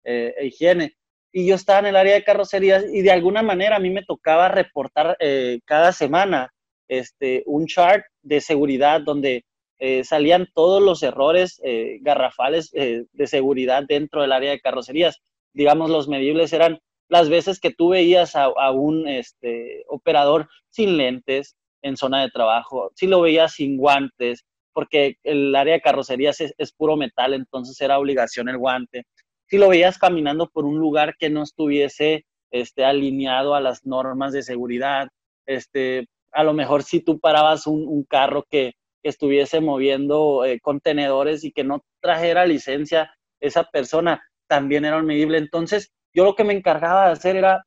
e 0.05 0.47
higiene, 0.47 0.95
y 1.33 1.47
yo 1.47 1.55
estaba 1.55 1.79
en 1.79 1.87
el 1.87 1.95
área 1.95 2.13
de 2.13 2.23
carrocerías 2.23 2.85
y 2.93 3.01
de 3.01 3.11
alguna 3.11 3.41
manera 3.41 3.77
a 3.77 3.79
mí 3.79 3.89
me 3.89 4.05
tocaba 4.05 4.49
reportar 4.49 5.17
eh, 5.19 5.59
cada 5.65 5.91
semana 5.91 6.53
este, 6.87 7.41
un 7.47 7.65
chart 7.65 8.05
de 8.21 8.39
seguridad 8.39 9.01
donde 9.01 9.43
eh, 9.79 10.03
salían 10.03 10.47
todos 10.53 10.81
los 10.81 11.01
errores 11.01 11.59
eh, 11.63 11.97
garrafales 12.01 12.71
de 12.71 13.27
seguridad 13.27 13.83
dentro 13.87 14.21
del 14.21 14.31
área 14.31 14.51
de 14.51 14.61
carrocerías. 14.61 15.19
Digamos, 15.53 15.89
los 15.89 16.07
medibles 16.07 16.53
eran 16.53 16.79
las 17.09 17.29
veces 17.29 17.59
que 17.59 17.71
tú 17.71 17.89
veías 17.89 18.35
a, 18.35 18.71
un 18.71 19.07
este, 19.07 19.83
operador 19.87 20.47
sin 20.69 20.97
lentes 20.97 21.55
en 21.83 21.95
zona 21.97 22.23
de 22.23 22.31
trabajo, 22.31 22.91
si 22.95 23.05
lo 23.05 23.21
veías 23.21 23.53
sin 23.53 23.77
guantes, 23.77 24.43
porque 24.73 25.17
el 25.23 25.55
área 25.55 25.75
de 25.75 25.81
carrocerías 25.81 26.41
es, 26.41 26.71
puro 26.73 26.97
metal, 26.97 27.35
entonces 27.35 27.79
era 27.79 27.99
obligación 27.99 28.49
el 28.49 28.57
guante 28.57 29.05
si 29.53 29.59
lo 29.59 29.69
veías 29.69 29.99
caminando 29.99 30.49
por 30.49 30.65
un 30.65 30.79
lugar 30.79 31.15
que 31.15 31.29
no 31.29 31.43
estuviese 31.43 32.25
este, 32.51 32.85
alineado 32.85 33.53
a 33.53 33.61
las 33.61 33.85
normas 33.85 34.33
de 34.33 34.41
seguridad, 34.41 35.09
este, 35.45 36.07
a 36.31 36.43
lo 36.43 36.53
mejor 36.53 36.81
si 36.81 37.01
tú 37.01 37.19
parabas 37.19 37.67
un, 37.67 38.03
carro 38.05 38.45
que, 38.49 38.73
estuviese 39.03 39.61
moviendo 39.61 40.43
eh, 40.43 40.59
contenedores 40.59 41.43
y 41.43 41.51
que 41.51 41.63
no 41.63 41.83
trajera 42.01 42.47
licencia, 42.47 43.13
esa 43.41 43.65
persona 43.65 44.23
también 44.47 44.85
era 44.85 44.97
un 44.97 45.05
medible. 45.05 45.37
Entonces, 45.37 45.91
yo 46.15 46.23
lo 46.23 46.35
que 46.35 46.45
me 46.45 46.53
encargaba 46.53 47.05
de 47.05 47.11
hacer 47.11 47.35
era 47.35 47.63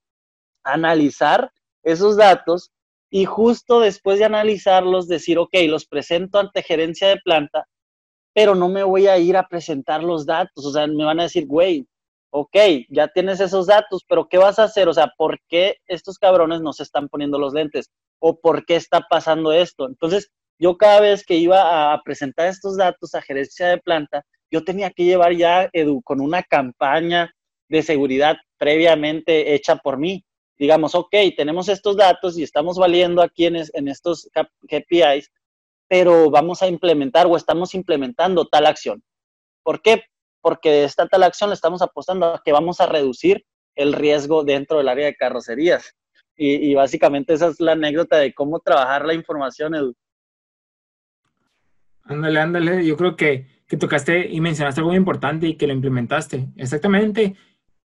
analizar 0.64 1.52
esos 1.84 2.16
datos 2.16 2.72
y 3.10 3.24
justo 3.24 3.80
después 3.80 4.18
de 4.18 4.24
analizarlos 4.26 5.08
decir, 5.08 5.38
ok, 5.38 5.54
los 5.68 5.86
presento 5.86 6.38
ante 6.38 6.62
gerencia 6.62 7.08
de 7.08 7.18
planta 7.24 7.66
pero 8.36 8.54
no 8.54 8.68
me 8.68 8.82
voy 8.82 9.06
a 9.06 9.16
ir 9.16 9.34
a 9.34 9.48
presentar 9.48 10.04
los 10.04 10.26
datos. 10.26 10.66
O 10.66 10.70
sea, 10.70 10.86
me 10.86 11.06
van 11.06 11.18
a 11.20 11.22
decir, 11.22 11.46
güey, 11.46 11.86
ok, 12.28 12.54
ya 12.90 13.08
tienes 13.08 13.40
esos 13.40 13.66
datos, 13.66 14.04
pero 14.06 14.28
¿qué 14.28 14.36
vas 14.36 14.58
a 14.58 14.64
hacer? 14.64 14.88
O 14.90 14.92
sea, 14.92 15.10
¿por 15.16 15.38
qué 15.48 15.76
estos 15.86 16.18
cabrones 16.18 16.60
no 16.60 16.74
se 16.74 16.82
están 16.82 17.08
poniendo 17.08 17.38
los 17.38 17.54
lentes? 17.54 17.90
¿O 18.18 18.38
por 18.38 18.66
qué 18.66 18.76
está 18.76 19.00
pasando 19.08 19.54
esto? 19.54 19.86
Entonces, 19.86 20.30
yo 20.58 20.76
cada 20.76 21.00
vez 21.00 21.24
que 21.24 21.36
iba 21.36 21.94
a 21.94 22.02
presentar 22.02 22.48
estos 22.48 22.76
datos 22.76 23.14
a 23.14 23.22
gerencia 23.22 23.68
de 23.68 23.78
planta, 23.78 24.22
yo 24.50 24.62
tenía 24.64 24.90
que 24.90 25.06
llevar 25.06 25.34
ya 25.34 25.70
Edu, 25.72 26.02
con 26.02 26.20
una 26.20 26.42
campaña 26.42 27.32
de 27.70 27.82
seguridad 27.82 28.36
previamente 28.58 29.54
hecha 29.54 29.76
por 29.76 29.96
mí. 29.96 30.25
Digamos, 30.58 30.94
ok, 30.94 31.14
tenemos 31.36 31.68
estos 31.68 31.96
datos 31.96 32.38
y 32.38 32.42
estamos 32.42 32.78
valiendo 32.78 33.20
aquí 33.20 33.46
en, 33.46 33.88
estos 33.88 34.30
KPIs, 34.68 35.30
pero 35.88 36.30
vamos 36.30 36.62
a 36.62 36.68
implementar 36.68 37.26
o 37.26 37.36
estamos 37.36 37.74
implementando 37.74 38.46
tal 38.46 38.66
acción. 38.66 39.02
¿Por 39.62 39.82
qué? 39.82 40.04
Porque 40.40 40.84
esta 40.84 41.06
tal 41.08 41.24
acción 41.24 41.50
le 41.50 41.54
estamos 41.54 41.82
apostando 41.82 42.26
a 42.26 42.42
que 42.42 42.52
vamos 42.52 42.80
a 42.80 42.86
reducir 42.86 43.44
el 43.74 43.92
riesgo 43.92 44.44
dentro 44.44 44.78
del 44.78 44.88
área 44.88 45.06
de 45.06 45.16
carrocerías. 45.16 45.94
Y, 46.38 46.74
básicamente 46.74 47.32
esa 47.32 47.48
es 47.48 47.60
la 47.60 47.72
anécdota 47.72 48.18
de 48.18 48.34
cómo 48.34 48.60
trabajar 48.60 49.06
la 49.06 49.14
información, 49.14 49.74
Edu. 49.74 49.94
Ándale, 52.02 52.40
ándale. 52.40 52.86
Yo 52.86 52.94
creo 52.96 53.16
que, 53.16 53.46
que 53.66 53.78
tocaste 53.78 54.28
y 54.28 54.40
mencionaste 54.42 54.80
algo 54.80 54.90
muy 54.90 54.98
importante 54.98 55.46
y 55.46 55.56
que 55.56 55.66
lo 55.66 55.72
implementaste. 55.72 56.48
Exactamente. 56.56 57.36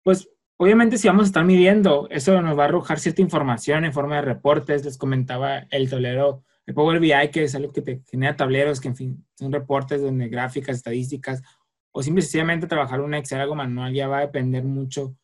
Pues 0.02 0.28
obviamente 0.62 0.96
si 0.96 1.08
vamos 1.08 1.24
a 1.24 1.26
estar 1.26 1.44
midiendo, 1.44 2.06
eso 2.08 2.40
nos 2.40 2.56
va 2.56 2.62
a 2.62 2.66
arrojar 2.66 3.00
cierta 3.00 3.20
información 3.20 3.84
en 3.84 3.92
forma 3.92 4.14
de 4.14 4.22
reportes. 4.22 4.84
Les 4.84 4.96
comentaba 4.96 5.66
el 5.70 5.90
tolero 5.90 6.44
el 6.66 6.74
Power 6.74 7.00
BI, 7.00 7.30
que 7.32 7.42
es 7.42 7.56
algo 7.56 7.72
que 7.72 7.82
te 7.82 8.00
genera 8.08 8.36
tableros, 8.36 8.80
que 8.80 8.86
en 8.86 8.94
fin, 8.94 9.26
son 9.34 9.50
reportes 9.50 10.00
donde 10.00 10.28
gráficas, 10.28 10.76
estadísticas, 10.76 11.42
o 11.90 12.00
simplemente 12.00 12.68
trabajar 12.68 13.00
un 13.00 13.12
Excel, 13.14 13.40
algo 13.40 13.56
manual, 13.56 13.92
ya 13.92 14.06
va 14.06 14.18
a 14.18 14.20
depender 14.20 14.62
mucho 14.62 15.16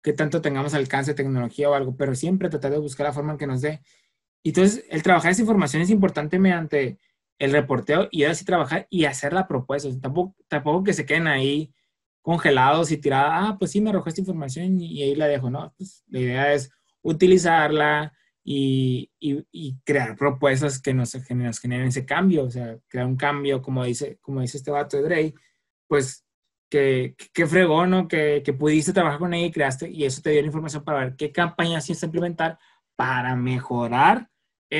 qué 0.00 0.12
tanto 0.12 0.40
tengamos 0.40 0.74
alcance 0.74 1.10
de 1.10 1.16
tecnología 1.16 1.68
o 1.68 1.74
algo, 1.74 1.96
pero 1.96 2.14
siempre 2.14 2.48
tratar 2.48 2.70
de 2.70 2.78
buscar 2.78 3.06
la 3.06 3.12
forma 3.12 3.32
en 3.32 3.38
que 3.38 3.48
nos 3.48 3.62
dé. 3.62 3.82
Entonces, 4.44 4.84
el 4.90 5.02
trabajar 5.02 5.32
esa 5.32 5.42
información 5.42 5.82
es 5.82 5.90
importante 5.90 6.38
mediante 6.38 6.98
el 7.40 7.50
reporteo 7.50 8.06
y 8.12 8.22
ahora 8.22 8.36
sí 8.36 8.44
trabajar 8.44 8.86
y 8.90 9.06
hacer 9.06 9.32
la 9.32 9.48
propuesta. 9.48 9.88
tampoco, 10.00 10.36
tampoco 10.46 10.84
que 10.84 10.92
se 10.92 11.04
queden 11.04 11.26
ahí 11.26 11.72
congelados 12.22 12.90
y 12.92 12.96
tirados, 12.96 13.32
ah, 13.34 13.56
pues 13.58 13.72
sí, 13.72 13.80
me 13.80 13.90
arrojó 13.90 14.08
esta 14.08 14.20
información 14.20 14.80
y, 14.80 15.02
ahí 15.02 15.14
la 15.14 15.26
dejo, 15.26 15.50
¿no? 15.50 15.74
Pues 15.76 16.04
la 16.08 16.20
idea 16.20 16.52
es 16.54 16.70
utilizarla 17.02 18.12
y, 18.44 19.10
y, 19.18 19.76
crear 19.84 20.16
propuestas 20.16 20.80
que 20.80 20.94
nos, 20.94 21.14
nos, 21.14 21.60
generen 21.60 21.88
ese 21.88 22.06
cambio, 22.06 22.44
o 22.44 22.50
sea, 22.50 22.78
crear 22.88 23.06
un 23.06 23.16
cambio, 23.16 23.60
como 23.60 23.84
dice, 23.84 24.18
como 24.20 24.40
dice 24.40 24.58
este 24.58 24.70
vato 24.70 24.96
de 24.96 25.02
Drake, 25.02 25.34
pues 25.88 26.24
que, 26.70 27.16
que 27.34 27.46
fregó, 27.46 27.86
¿no? 27.86 28.08
Que, 28.08 28.42
que, 28.44 28.52
pudiste 28.52 28.92
trabajar 28.92 29.18
con 29.18 29.34
ella 29.34 29.46
y 29.46 29.52
creaste, 29.52 29.90
y 29.90 30.04
eso 30.04 30.22
te 30.22 30.30
dio 30.30 30.40
la 30.40 30.46
información 30.46 30.84
para 30.84 31.00
ver 31.00 31.16
qué 31.16 31.32
campañas 31.32 31.84
tienes 31.84 32.00
que 32.00 32.06
implementar 32.06 32.58
para 32.96 33.36
mejorar 33.36 34.28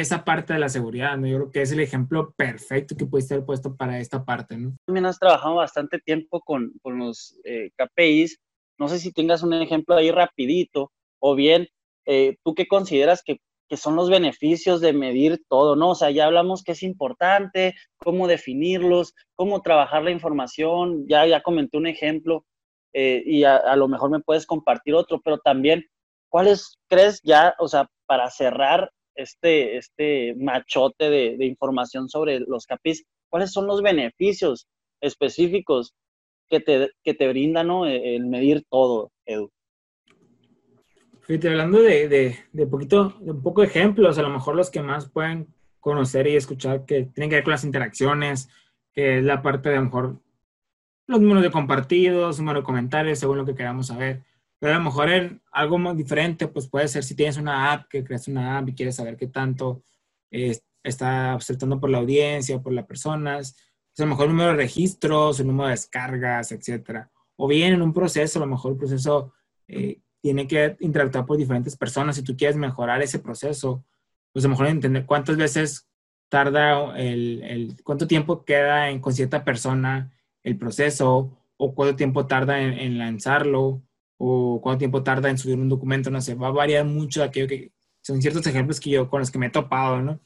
esa 0.01 0.25
parte 0.25 0.55
de 0.55 0.59
la 0.59 0.71
seguridad, 0.71 1.19
¿no? 1.19 1.27
Yo 1.27 1.37
creo 1.37 1.51
que 1.51 1.61
es 1.61 1.71
el 1.71 1.81
ejemplo 1.81 2.33
perfecto 2.35 2.97
que 2.97 3.05
pudiste 3.05 3.35
haber 3.35 3.45
puesto 3.45 3.77
para 3.77 4.01
esta 4.01 4.25
parte, 4.25 4.57
¿no? 4.57 4.75
También 4.87 5.05
has 5.05 5.19
trabajado 5.19 5.57
bastante 5.57 5.99
tiempo 5.99 6.41
con, 6.41 6.73
con 6.81 6.99
los 6.99 7.39
eh, 7.45 7.71
KPIs. 7.77 8.39
No 8.79 8.89
sé 8.89 8.99
si 8.99 9.13
tengas 9.13 9.43
un 9.43 9.53
ejemplo 9.53 9.95
ahí 9.95 10.11
rapidito, 10.11 10.93
o 11.21 11.35
bien, 11.35 11.69
eh, 12.07 12.37
¿tú 12.43 12.55
qué 12.55 12.67
consideras 12.67 13.23
que, 13.23 13.37
que, 13.69 13.77
son 13.77 13.95
los 13.95 14.09
beneficios 14.09 14.81
de 14.81 14.95
medir 14.95 15.43
todo, 15.47 15.77
no? 15.77 15.91
O 15.91 15.95
sea, 15.95 16.11
ya 16.11 16.25
hablamos 16.25 16.63
que 16.63 16.73
es 16.73 16.83
importante, 16.83 17.75
cómo 17.99 18.29
definirlos, 18.29 19.15
cómo 19.35 19.61
trabajar 19.61 20.03
la 20.05 20.11
información, 20.11 21.07
ya, 21.07 21.27
ya 21.27 21.43
comenté 21.43 21.77
un 21.77 21.87
ejemplo, 21.87 22.47
eh, 22.95 23.23
y 23.27 23.45
a, 23.45 23.57
a 23.57 23.77
lo 23.77 23.89
mejor 23.89 24.11
me 24.11 24.21
puedes 24.21 24.47
compartir 24.47 24.95
otro, 24.95 25.21
pero 25.23 25.37
también, 25.37 25.85
¿cuáles 26.31 26.79
crees 26.89 27.21
ya, 27.23 27.55
o 27.59 27.69
sea, 27.69 27.91
para 28.07 28.31
cerrar 28.31 28.91
este, 29.15 29.77
este 29.77 30.35
machote 30.37 31.11
de, 31.11 31.47
información 31.47 32.09
sobre 32.09 32.41
los 32.41 32.67
CAPIs, 32.67 33.05
¿cuáles 33.29 33.53
son 33.53 33.67
los 33.67 33.83
beneficios 33.83 34.67
específicos 35.01 35.95
que 36.49 36.61
te, 36.61 36.91
que 37.03 37.15
te 37.15 37.29
brindan 37.29 37.71
e, 37.87 38.17
el 38.17 38.27
medir 38.27 38.65
todo, 38.71 39.11
Edu? 39.27 39.51
Fíjate, 41.21 41.49
hablando 41.49 41.81
de, 41.81 42.37
de, 42.53 42.67
poquito, 42.67 43.15
de 43.21 43.31
un 43.31 43.43
poco 43.43 43.61
de 43.61 43.69
ejemplos, 43.69 44.19
a 44.19 44.23
lo 44.23 44.31
mejor 44.31 44.57
los 44.57 44.71
que 44.71 44.83
más 44.83 45.09
pueden 45.09 45.47
conocer 45.79 46.27
y 46.27 46.37
escuchar 46.37 46.85
que 46.85 47.05
tienen 47.05 47.31
que 47.31 47.37
ver 47.37 47.45
con 47.45 47.53
las 47.53 47.65
interacciones, 47.65 48.49
que 48.93 49.19
es 49.19 49.25
la 49.25 49.41
parte 49.41 49.69
de 49.69 49.77
a 49.77 49.79
lo 49.79 49.85
mejor 49.85 50.17
los 51.07 51.21
números 51.21 51.43
de 51.43 51.51
compartidos, 51.51 52.39
número 52.39 52.61
de 52.61 52.65
comentarios, 52.65 53.19
según 53.19 53.39
lo 53.39 53.45
que 53.45 53.55
queramos 53.55 53.89
saber. 53.89 54.23
Pero 54.63 54.75
a 54.75 54.79
lo 54.79 54.85
mejor 54.85 55.11
en 55.11 55.43
algo 55.51 55.77
más 55.77 55.97
diferente, 55.97 56.47
pues 56.47 56.69
puede 56.69 56.87
ser 56.87 57.03
si 57.03 57.17
tienes 57.17 57.37
una 57.37 57.73
app, 57.73 57.89
que 57.89 58.05
creas 58.05 58.29
una 58.29 58.59
app 58.59 58.69
y 58.69 58.75
quieres 58.77 58.95
saber 58.95 59.17
qué 59.17 59.27
tanto 59.27 59.83
eh, 60.31 60.57
está 60.85 61.35
aceptando 61.35 61.81
por 61.81 61.91
la 61.91 61.99
audiencia, 61.99 62.63
por 62.63 62.73
las 62.73 62.87
personas, 62.87 63.57
pues 63.57 63.99
a 63.99 64.05
lo 64.05 64.11
mejor 64.11 64.27
el 64.27 64.31
número 64.31 64.51
de 64.51 64.59
registros, 64.59 65.41
el 65.41 65.49
número 65.49 65.67
de 65.67 65.73
descargas, 65.73 66.53
etcétera. 66.53 67.11
O 67.35 67.49
bien 67.49 67.73
en 67.73 67.83
un 67.83 67.93
proceso, 67.93 68.39
a 68.39 68.47
lo 68.47 68.53
mejor 68.53 68.71
el 68.71 68.79
proceso 68.79 69.33
eh, 69.67 70.01
tiene 70.21 70.47
que 70.47 70.77
interactuar 70.79 71.27
por 71.27 71.39
diferentes 71.39 71.77
personas. 71.77 72.15
Si 72.15 72.23
tú 72.23 72.37
quieres 72.37 72.57
mejorar 72.57 73.03
ese 73.03 73.19
proceso, 73.19 73.85
pues 74.33 74.45
a 74.45 74.49
lo 74.49 74.51
mejor 74.51 74.69
entender 74.69 75.07
cuántas 75.07 75.37
veces 75.37 75.89
tarda 76.29 76.97
el, 76.97 77.43
el 77.43 77.83
cuánto 77.83 78.07
tiempo 78.07 78.45
queda 78.45 78.91
en, 78.91 79.01
con 79.01 79.13
cierta 79.13 79.43
persona 79.43 80.13
el 80.45 80.57
proceso 80.57 81.37
o 81.57 81.75
cuánto 81.75 81.97
tiempo 81.97 82.29
tarda 82.29 82.63
en, 82.63 82.75
en 82.75 82.99
lanzarlo 82.99 83.83
o 84.25 84.61
cuánto 84.61 84.79
tiempo 84.79 85.03
tarda 85.03 85.31
en 85.31 85.37
subir 85.37 85.59
un 85.59 85.69
documento, 85.69 86.09
no 86.09 86.21
sé, 86.21 86.37
va 86.37 86.47
a 86.47 86.53
variar 86.53 86.85
mucho 86.85 87.21
de 87.21 87.27
aquello 87.27 87.49
que 87.49 87.73
son 88.03 88.23
ciertos 88.23 88.47
ejemplos 88.47 88.79
que 88.79 88.91
yo 88.91 89.11
con 89.11 89.19
los 89.19 89.33
que 89.33 89.39
me 89.39 89.47
he 89.47 89.51
topado, 89.51 90.01
¿no? 90.01 90.21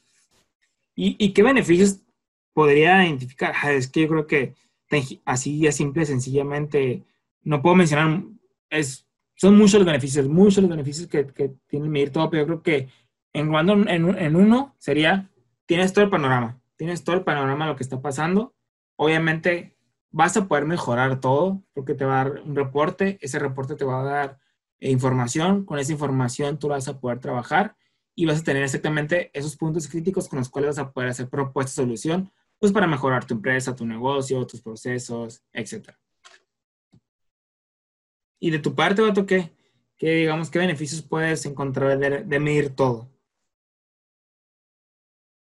¿Y, 0.95 1.15
y 1.17 1.33
qué 1.33 1.41
beneficios 1.41 2.01
podría 2.53 3.03
identificar? 3.03 3.55
Ah, 3.59 3.71
es 3.71 3.87
que 3.87 4.01
yo 4.01 4.07
creo 4.07 4.27
que 4.27 4.53
así 5.25 5.59
ya 5.59 5.71
simple, 5.71 6.05
sencillamente, 6.05 7.05
no 7.41 7.63
puedo 7.63 7.75
mencionar, 7.75 8.21
es, 8.69 9.07
son 9.33 9.57
muchos 9.57 9.79
los 9.79 9.87
beneficios, 9.87 10.29
muchos 10.29 10.61
los 10.61 10.69
beneficios 10.69 11.07
que, 11.07 11.25
que 11.25 11.53
tiene 11.65 11.89
medir 11.89 12.11
todo, 12.11 12.29
pero 12.29 12.43
yo 12.43 12.47
creo 12.47 12.61
que 12.61 12.89
en, 13.33 13.51
en, 13.89 14.15
en 14.15 14.35
uno 14.35 14.75
sería, 14.77 15.27
tienes 15.65 15.91
todo 15.91 16.05
el 16.05 16.11
panorama, 16.11 16.61
tienes 16.75 17.03
todo 17.03 17.15
el 17.15 17.23
panorama 17.23 17.65
de 17.65 17.71
lo 17.71 17.75
que 17.75 17.83
está 17.83 17.99
pasando, 17.99 18.53
obviamente 18.95 19.75
vas 20.11 20.37
a 20.37 20.47
poder 20.47 20.65
mejorar 20.65 21.19
todo 21.19 21.63
porque 21.73 21.93
te 21.93 22.05
va 22.05 22.21
a 22.21 22.23
dar 22.23 22.41
un 22.41 22.55
reporte, 22.55 23.17
ese 23.21 23.39
reporte 23.39 23.75
te 23.75 23.85
va 23.85 24.01
a 24.01 24.03
dar 24.03 24.39
eh, 24.79 24.91
información, 24.91 25.65
con 25.65 25.79
esa 25.79 25.91
información 25.91 26.57
tú 26.59 26.69
vas 26.69 26.87
a 26.87 26.99
poder 26.99 27.19
trabajar 27.19 27.75
y 28.15 28.25
vas 28.25 28.39
a 28.39 28.43
tener 28.43 28.63
exactamente 28.63 29.29
esos 29.33 29.55
puntos 29.55 29.87
críticos 29.87 30.27
con 30.27 30.39
los 30.39 30.49
cuales 30.49 30.69
vas 30.69 30.79
a 30.79 30.91
poder 30.91 31.09
hacer 31.09 31.29
propuestas 31.29 31.75
de 31.75 31.83
solución, 31.83 32.31
pues 32.59 32.71
para 32.71 32.87
mejorar 32.87 33.25
tu 33.25 33.35
empresa, 33.35 33.75
tu 33.75 33.85
negocio, 33.85 34.45
tus 34.47 34.61
procesos, 34.61 35.43
etc. 35.53 35.89
Y 38.39 38.49
de 38.49 38.59
tu 38.59 38.73
parte, 38.73 39.01
Vato, 39.01 39.25
¿qué? 39.25 39.51
¿Qué, 39.97 40.11
digamos, 40.11 40.49
qué 40.49 40.59
beneficios 40.59 41.01
puedes 41.01 41.45
encontrar 41.45 41.97
de 41.97 42.39
medir 42.39 42.69
todo? 42.69 43.09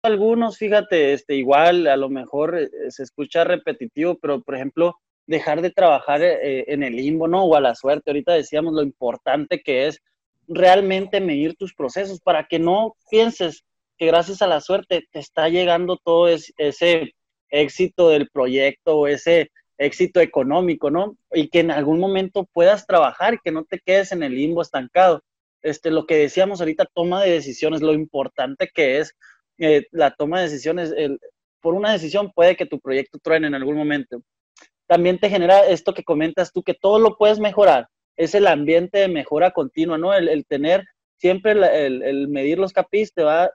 Algunos, 0.03 0.57
fíjate, 0.57 1.13
este, 1.13 1.35
igual 1.35 1.87
a 1.87 1.95
lo 1.95 2.09
mejor 2.09 2.57
eh, 2.57 2.69
se 2.89 3.03
escucha 3.03 3.43
repetitivo, 3.43 4.17
pero 4.19 4.41
por 4.41 4.55
ejemplo, 4.55 4.95
dejar 5.27 5.61
de 5.61 5.71
trabajar 5.71 6.21
eh, 6.23 6.65
en 6.67 6.83
el 6.83 6.95
limbo, 6.95 7.27
¿no? 7.27 7.45
O 7.45 7.55
a 7.55 7.61
la 7.61 7.75
suerte. 7.75 8.11
Ahorita 8.11 8.33
decíamos 8.33 8.73
lo 8.73 8.81
importante 8.81 9.61
que 9.61 9.87
es 9.87 10.01
realmente 10.47 11.21
medir 11.21 11.55
tus 11.55 11.73
procesos 11.73 12.19
para 12.19 12.45
que 12.45 12.59
no 12.59 12.95
pienses 13.09 13.63
que 13.97 14.07
gracias 14.07 14.41
a 14.41 14.47
la 14.47 14.59
suerte 14.61 15.07
te 15.11 15.19
está 15.19 15.47
llegando 15.49 15.97
todo 15.97 16.27
ese 16.27 17.13
éxito 17.49 18.09
del 18.09 18.29
proyecto 18.29 18.97
o 18.97 19.07
ese 19.07 19.51
éxito 19.77 20.19
económico, 20.19 20.89
¿no? 20.89 21.15
Y 21.31 21.49
que 21.49 21.59
en 21.59 21.71
algún 21.71 21.99
momento 21.99 22.47
puedas 22.51 22.87
trabajar 22.87 23.39
que 23.43 23.51
no 23.51 23.63
te 23.63 23.79
quedes 23.79 24.11
en 24.11 24.23
el 24.23 24.35
limbo 24.35 24.61
estancado. 24.61 25.23
Este, 25.61 25.91
lo 25.91 26.07
que 26.07 26.17
decíamos 26.17 26.59
ahorita, 26.59 26.87
toma 26.93 27.21
de 27.23 27.31
decisiones, 27.31 27.81
lo 27.81 27.93
importante 27.93 28.69
que 28.73 28.99
es 28.99 29.15
eh, 29.61 29.87
la 29.91 30.11
toma 30.11 30.39
de 30.39 30.49
decisiones, 30.49 30.93
por 31.61 31.75
una 31.75 31.91
decisión 31.91 32.31
puede 32.33 32.55
que 32.55 32.65
tu 32.65 32.79
proyecto 32.79 33.19
truene 33.19 33.47
en 33.47 33.55
algún 33.55 33.75
momento. 33.75 34.21
También 34.87 35.19
te 35.19 35.29
genera 35.29 35.65
esto 35.67 35.93
que 35.93 36.03
comentas 36.03 36.51
tú, 36.51 36.63
que 36.63 36.73
todo 36.73 36.99
lo 36.99 37.15
puedes 37.17 37.39
mejorar. 37.39 37.87
Es 38.17 38.35
el 38.35 38.47
ambiente 38.47 38.97
de 38.97 39.07
mejora 39.07 39.51
continua, 39.51 39.97
¿no? 39.97 40.13
El, 40.13 40.45
tener 40.47 40.83
siempre 41.17 41.51
el, 41.51 42.03
el, 42.03 42.27
medir 42.27 42.59
los 42.59 42.73
capis 42.73 43.13
te 43.13 43.23
va 43.23 43.51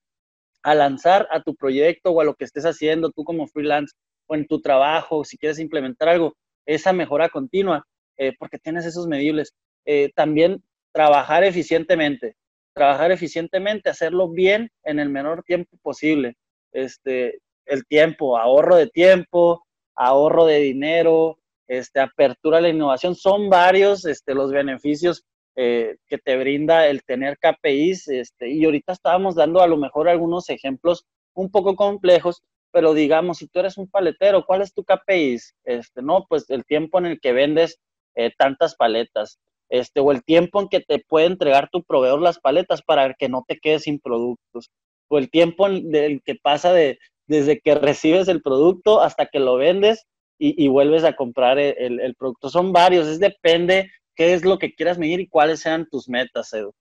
a 0.62 0.74
lanzar 0.74 1.28
a 1.30 1.42
tu 1.42 1.54
proyecto 1.54 2.10
o 2.10 2.20
a 2.20 2.24
lo 2.24 2.34
que 2.34 2.44
estés 2.44 2.64
haciendo 2.64 3.10
tú 3.10 3.24
como 3.24 3.46
freelance 3.48 3.94
o 4.26 4.34
en 4.34 4.46
tu 4.46 4.60
trabajo, 4.60 5.24
si 5.24 5.36
quieres 5.36 5.58
implementar 5.58 6.08
algo, 6.08 6.36
esa 6.64 6.92
mejora 6.92 7.28
continua, 7.28 7.86
eh, 8.16 8.32
porque 8.38 8.58
tienes 8.58 8.86
esos 8.86 9.06
medibles. 9.06 9.52
Eh, 9.84 10.10
también 10.14 10.62
trabajar 10.92 11.44
eficientemente 11.44 12.34
trabajar 12.76 13.10
eficientemente, 13.10 13.88
hacerlo 13.88 14.28
bien 14.28 14.70
en 14.84 15.00
el 15.00 15.08
menor 15.08 15.42
tiempo 15.42 15.78
posible. 15.82 16.36
Este, 16.72 17.38
el 17.64 17.86
tiempo, 17.86 18.36
ahorro 18.36 18.76
de 18.76 18.86
tiempo, 18.86 19.64
ahorro 19.94 20.44
de 20.44 20.58
dinero, 20.58 21.38
este, 21.66 22.00
apertura 22.00 22.58
a 22.58 22.60
la 22.60 22.68
innovación, 22.68 23.14
son 23.14 23.48
varios 23.48 24.04
este, 24.04 24.34
los 24.34 24.52
beneficios 24.52 25.24
eh, 25.56 25.96
que 26.06 26.18
te 26.18 26.36
brinda 26.36 26.86
el 26.86 27.02
tener 27.02 27.38
KPIs. 27.38 28.08
Este, 28.08 28.50
y 28.50 28.66
ahorita 28.66 28.92
estábamos 28.92 29.34
dando 29.34 29.62
a 29.62 29.66
lo 29.66 29.78
mejor 29.78 30.06
algunos 30.10 30.50
ejemplos 30.50 31.06
un 31.32 31.50
poco 31.50 31.76
complejos, 31.76 32.42
pero 32.72 32.92
digamos, 32.92 33.38
si 33.38 33.48
tú 33.48 33.60
eres 33.60 33.78
un 33.78 33.88
paletero, 33.88 34.44
¿cuál 34.44 34.60
es 34.60 34.74
tu 34.74 34.84
KPIs? 34.84 35.54
Este, 35.64 36.02
no, 36.02 36.26
pues 36.28 36.50
el 36.50 36.66
tiempo 36.66 36.98
en 36.98 37.06
el 37.06 37.20
que 37.20 37.32
vendes 37.32 37.80
eh, 38.16 38.32
tantas 38.36 38.76
paletas 38.76 39.38
este, 39.68 40.00
o 40.00 40.12
el 40.12 40.24
tiempo 40.24 40.60
en 40.60 40.68
que 40.68 40.80
te 40.80 40.98
puede 40.98 41.26
entregar 41.26 41.68
tu 41.70 41.82
proveedor 41.82 42.20
las 42.20 42.38
paletas 42.38 42.82
para 42.82 43.14
que 43.14 43.28
no 43.28 43.44
te 43.46 43.58
quedes 43.58 43.84
sin 43.84 43.98
productos, 43.98 44.70
o 45.08 45.18
el 45.18 45.30
tiempo 45.30 45.66
en 45.66 45.94
el 45.94 46.22
que 46.22 46.34
pasa 46.34 46.72
de, 46.72 46.98
desde 47.26 47.60
que 47.60 47.74
recibes 47.74 48.28
el 48.28 48.42
producto 48.42 49.00
hasta 49.00 49.26
que 49.26 49.40
lo 49.40 49.56
vendes 49.56 50.06
y, 50.38 50.68
vuelves 50.68 51.02
a 51.04 51.16
comprar 51.16 51.58
el, 51.58 52.14
producto. 52.14 52.50
Son 52.50 52.72
varios, 52.72 53.06
es 53.06 53.18
depende 53.18 53.90
qué 54.14 54.34
es 54.34 54.44
lo 54.44 54.58
que 54.58 54.74
quieras 54.74 54.98
medir 54.98 55.20
y 55.20 55.28
cuáles 55.28 55.60
sean 55.60 55.88
tus 55.90 56.10
metas, 56.10 56.52
Edu. 56.52 56.74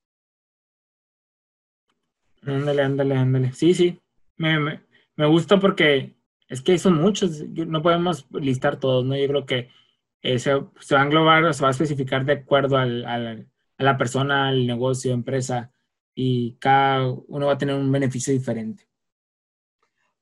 Ándale, 2.41 2.81
ándale, 2.81 3.15
ándale. 3.15 3.53
Sí, 3.53 3.73
sí. 3.73 3.97
Me, 4.35 4.59
me, 4.59 4.81
me 5.15 5.25
gusta 5.25 5.57
porque 5.57 6.15
es 6.49 6.61
que 6.61 6.77
son 6.77 6.95
muchos. 6.95 7.41
No 7.47 7.81
podemos 7.81 8.27
listar 8.33 8.77
todos, 8.77 9.05
¿no? 9.05 9.15
Yo 9.15 9.27
creo 9.27 9.45
que 9.45 9.69
eh, 10.25 10.39
se, 10.39 10.53
va 10.53 11.01
a 11.01 11.03
englobar, 11.03 11.53
se 11.53 11.61
va 11.61 11.67
a 11.67 11.71
especificar 11.71 12.25
de 12.25 12.33
acuerdo 12.33 12.77
al, 12.77 13.05
a 13.77 13.83
la 13.83 13.97
persona, 13.97 14.49
al 14.49 14.65
negocio, 14.65 15.13
empresa, 15.13 15.71
y 16.13 16.55
cada 16.59 17.09
uno 17.09 17.47
va 17.47 17.53
a 17.53 17.57
tener 17.57 17.75
un 17.75 17.91
beneficio 17.91 18.33
diferente. 18.33 18.87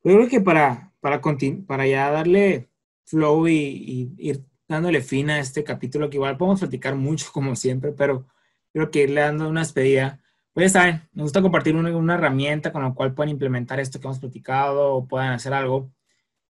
Yo 0.04 0.16
creo 0.16 0.28
que 0.28 0.42
para, 0.42 0.92
para, 1.00 1.22
para 1.68 1.88
ya 1.88 2.12
darle 2.12 2.70
flow 3.06 3.48
y, 3.48 4.14
ir 4.18 4.44
dándole 4.68 5.02
fin 5.02 5.30
a 5.30 5.40
este 5.40 5.64
capítulo, 5.64 6.10
que 6.10 6.18
igual 6.18 6.38
podemos 6.38 6.60
platicar 6.60 6.96
mucho 6.96 7.28
como 7.32 7.56
siempre, 7.56 7.92
pero 7.92 8.26
creo 8.74 8.90
que 8.92 9.04
irle 9.04 9.22
dando 9.22 9.48
una 9.48 9.62
despedida. 9.62 10.20
Pues 10.52 10.74
ya 10.74 10.80
saben, 10.80 11.10
me 11.14 11.24
gusta 11.24 11.42
compartir 11.42 11.76
una, 11.76 11.96
una, 11.96 12.16
herramienta 12.16 12.72
con 12.72 12.84
la 12.84 12.94
cual 12.94 13.14
pueden 13.14 13.32
implementar 13.32 13.80
esto 13.80 14.00
que 14.00 14.08
hemos 14.08 14.20
platicado 14.20 14.96
o 14.96 15.08
puedan 15.08 15.32
hacer 15.34 15.54
algo. 15.54 15.92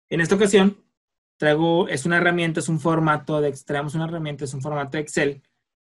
En 0.09 0.21
esta 0.21 0.35
ocasión, 0.35 0.79
traigo, 1.37 1.89
es 1.89 2.07
una 2.07 2.19
herramienta, 2.19 2.61
es 2.61 2.69
un 2.69 2.81
formato 2.81 3.41
de, 3.41 3.53
traemos 3.65 3.95
una 3.95 4.05
herramienta, 4.05 4.45
es 4.45 4.55
un 4.55 4.63
formato 4.63 4.99
Excel 4.99 5.43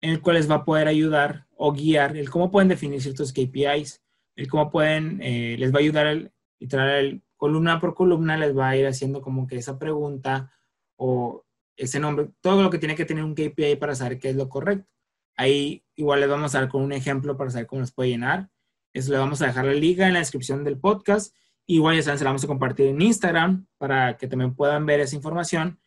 en 0.00 0.10
el 0.10 0.20
cual 0.20 0.36
les 0.36 0.50
va 0.50 0.56
a 0.56 0.64
poder 0.64 0.88
ayudar 0.88 1.46
o 1.56 1.72
guiar 1.72 2.16
el 2.16 2.30
cómo 2.30 2.50
pueden 2.50 2.68
definir 2.68 3.02
ciertos 3.02 3.32
KPIs, 3.32 4.02
el 4.36 4.48
cómo 4.48 4.70
pueden, 4.70 5.20
eh, 5.22 5.56
les 5.58 5.72
va 5.72 5.78
a 5.78 5.80
ayudar 5.80 6.06
el, 6.06 6.32
el, 6.60 7.22
columna 7.36 7.80
por 7.80 7.94
columna, 7.94 8.36
les 8.36 8.56
va 8.56 8.70
a 8.70 8.76
ir 8.76 8.86
haciendo 8.86 9.20
como 9.20 9.46
que 9.46 9.56
esa 9.56 9.78
pregunta 9.78 10.52
o 10.96 11.44
ese 11.76 12.00
nombre, 12.00 12.30
todo 12.40 12.62
lo 12.62 12.70
que 12.70 12.78
tiene 12.78 12.96
que 12.96 13.04
tener 13.04 13.24
un 13.24 13.34
KPI 13.34 13.76
para 13.76 13.94
saber 13.94 14.18
qué 14.18 14.30
es 14.30 14.36
lo 14.36 14.48
correcto. 14.48 14.88
Ahí 15.36 15.84
igual 15.94 16.20
les 16.20 16.28
vamos 16.28 16.54
a 16.54 16.60
dar 16.60 16.68
con 16.68 16.82
un 16.82 16.92
ejemplo 16.92 17.36
para 17.36 17.50
saber 17.50 17.68
cómo 17.68 17.80
les 17.80 17.92
puede 17.92 18.10
llenar. 18.10 18.50
Eso 18.92 19.12
le 19.12 19.18
vamos 19.18 19.40
a 19.40 19.46
dejar 19.46 19.64
la 19.64 19.72
liga 19.72 20.08
en 20.08 20.14
la 20.14 20.18
descripción 20.18 20.64
del 20.64 20.78
podcast. 20.78 21.34
Igual 21.70 21.96
ya 21.96 22.02
saben, 22.02 22.18
se 22.18 22.24
la 22.24 22.30
vamos 22.30 22.44
a 22.44 22.48
compartir 22.48 22.86
en 22.86 23.02
Instagram 23.02 23.66
para 23.76 24.16
que 24.16 24.26
también 24.26 24.54
puedan 24.54 24.86
ver 24.86 25.00
esa 25.00 25.14
información. 25.14 25.78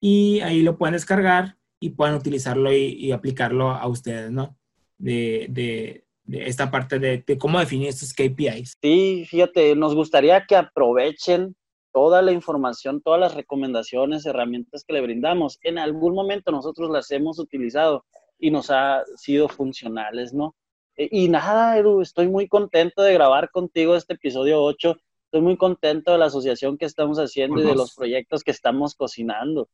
Y 0.00 0.40
ahí 0.40 0.62
lo 0.62 0.76
pueden 0.76 0.94
descargar 0.94 1.56
y 1.78 1.90
puedan 1.90 2.16
utilizarlo 2.16 2.72
y, 2.72 3.12
aplicarlo 3.12 3.70
a 3.70 3.86
ustedes, 3.86 4.32
¿no? 4.32 4.56
De, 4.98 5.46
de, 5.48 6.04
esta 6.44 6.72
parte 6.72 6.98
de, 6.98 7.22
de, 7.24 7.38
cómo 7.38 7.60
definir 7.60 7.88
estos 7.88 8.12
KPIs. 8.12 8.78
Sí, 8.82 9.26
fíjate, 9.28 9.76
nos 9.76 9.94
gustaría 9.94 10.44
que 10.44 10.56
aprovechen 10.56 11.54
toda 11.92 12.20
la 12.20 12.32
información, 12.32 13.00
todas 13.00 13.20
las 13.20 13.34
recomendaciones, 13.34 14.26
herramientas 14.26 14.84
que 14.84 14.92
le 14.92 15.02
brindamos. 15.02 15.60
En 15.62 15.78
algún 15.78 16.14
momento 16.14 16.50
nosotros 16.50 16.90
las 16.90 17.12
hemos 17.12 17.38
utilizado 17.38 18.04
y 18.40 18.50
nos 18.50 18.70
ha 18.70 19.04
sido 19.16 19.48
funcionales, 19.48 20.34
¿no? 20.34 20.56
E, 20.96 21.08
y 21.12 21.28
nada, 21.28 21.78
Edu, 21.78 22.00
estoy 22.00 22.28
muy 22.28 22.48
contento 22.48 23.02
de 23.02 23.14
grabar 23.14 23.50
contigo 23.50 23.94
este 23.94 24.14
episodio 24.14 24.60
8. 24.62 24.96
Estoy 25.28 25.42
muy 25.42 25.58
contento 25.58 26.12
de 26.12 26.18
la 26.18 26.24
asociación 26.24 26.78
que 26.78 26.86
estamos 26.86 27.18
haciendo 27.18 27.60
y 27.60 27.66
de 27.66 27.74
los 27.74 27.94
proyectos 27.94 28.42
que 28.42 28.50
estamos 28.50 28.94
cocinando. 28.94 29.68